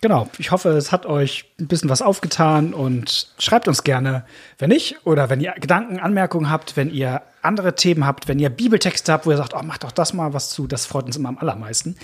genau, 0.04 0.28
ich 0.36 0.50
hoffe, 0.50 0.68
es 0.68 0.92
hat 0.92 1.06
euch 1.06 1.46
ein 1.58 1.66
bisschen 1.66 1.88
was 1.88 2.02
aufgetan 2.02 2.74
und 2.74 3.28
schreibt 3.38 3.68
uns 3.68 3.84
gerne, 3.84 4.26
wenn 4.58 4.68
nicht, 4.68 4.96
oder 5.04 5.30
wenn 5.30 5.40
ihr 5.40 5.54
Gedanken, 5.58 5.98
Anmerkungen 5.98 6.50
habt, 6.50 6.76
wenn 6.76 6.90
ihr 6.90 7.22
andere 7.40 7.74
Themen 7.74 8.06
habt, 8.06 8.28
wenn 8.28 8.38
ihr 8.38 8.50
Bibeltexte 8.50 9.10
habt, 9.10 9.24
wo 9.24 9.30
ihr 9.30 9.38
sagt, 9.38 9.54
oh, 9.54 9.62
macht 9.62 9.82
doch 9.82 9.92
das 9.92 10.12
mal 10.12 10.34
was 10.34 10.50
zu, 10.50 10.66
das 10.66 10.84
freut 10.84 11.06
uns 11.06 11.16
immer 11.16 11.30
am 11.30 11.38
allermeisten, 11.38 11.96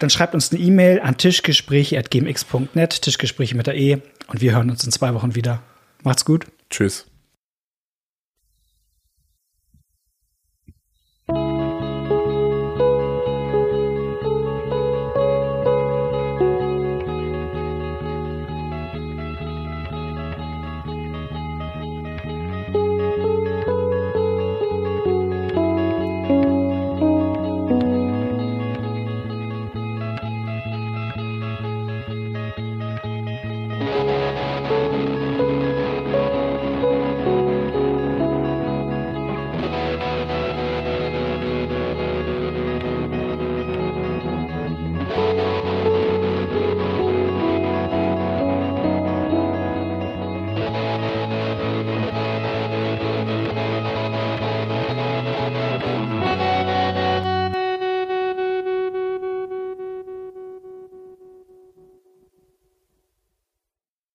dann 0.00 0.10
schreibt 0.10 0.34
uns 0.34 0.50
eine 0.50 0.60
E-Mail 0.60 1.00
an 1.00 1.16
tischgespräche.gmx.net, 1.16 3.02
Tischgespräche 3.02 3.56
mit 3.56 3.68
der 3.68 3.76
E 3.76 4.02
und 4.26 4.40
wir 4.40 4.56
hören 4.56 4.68
uns 4.68 4.82
in 4.82 4.90
zwei 4.90 5.14
Wochen 5.14 5.36
wieder. 5.36 5.62
Macht's 6.02 6.24
gut. 6.24 6.44
Tschüss. 6.70 7.06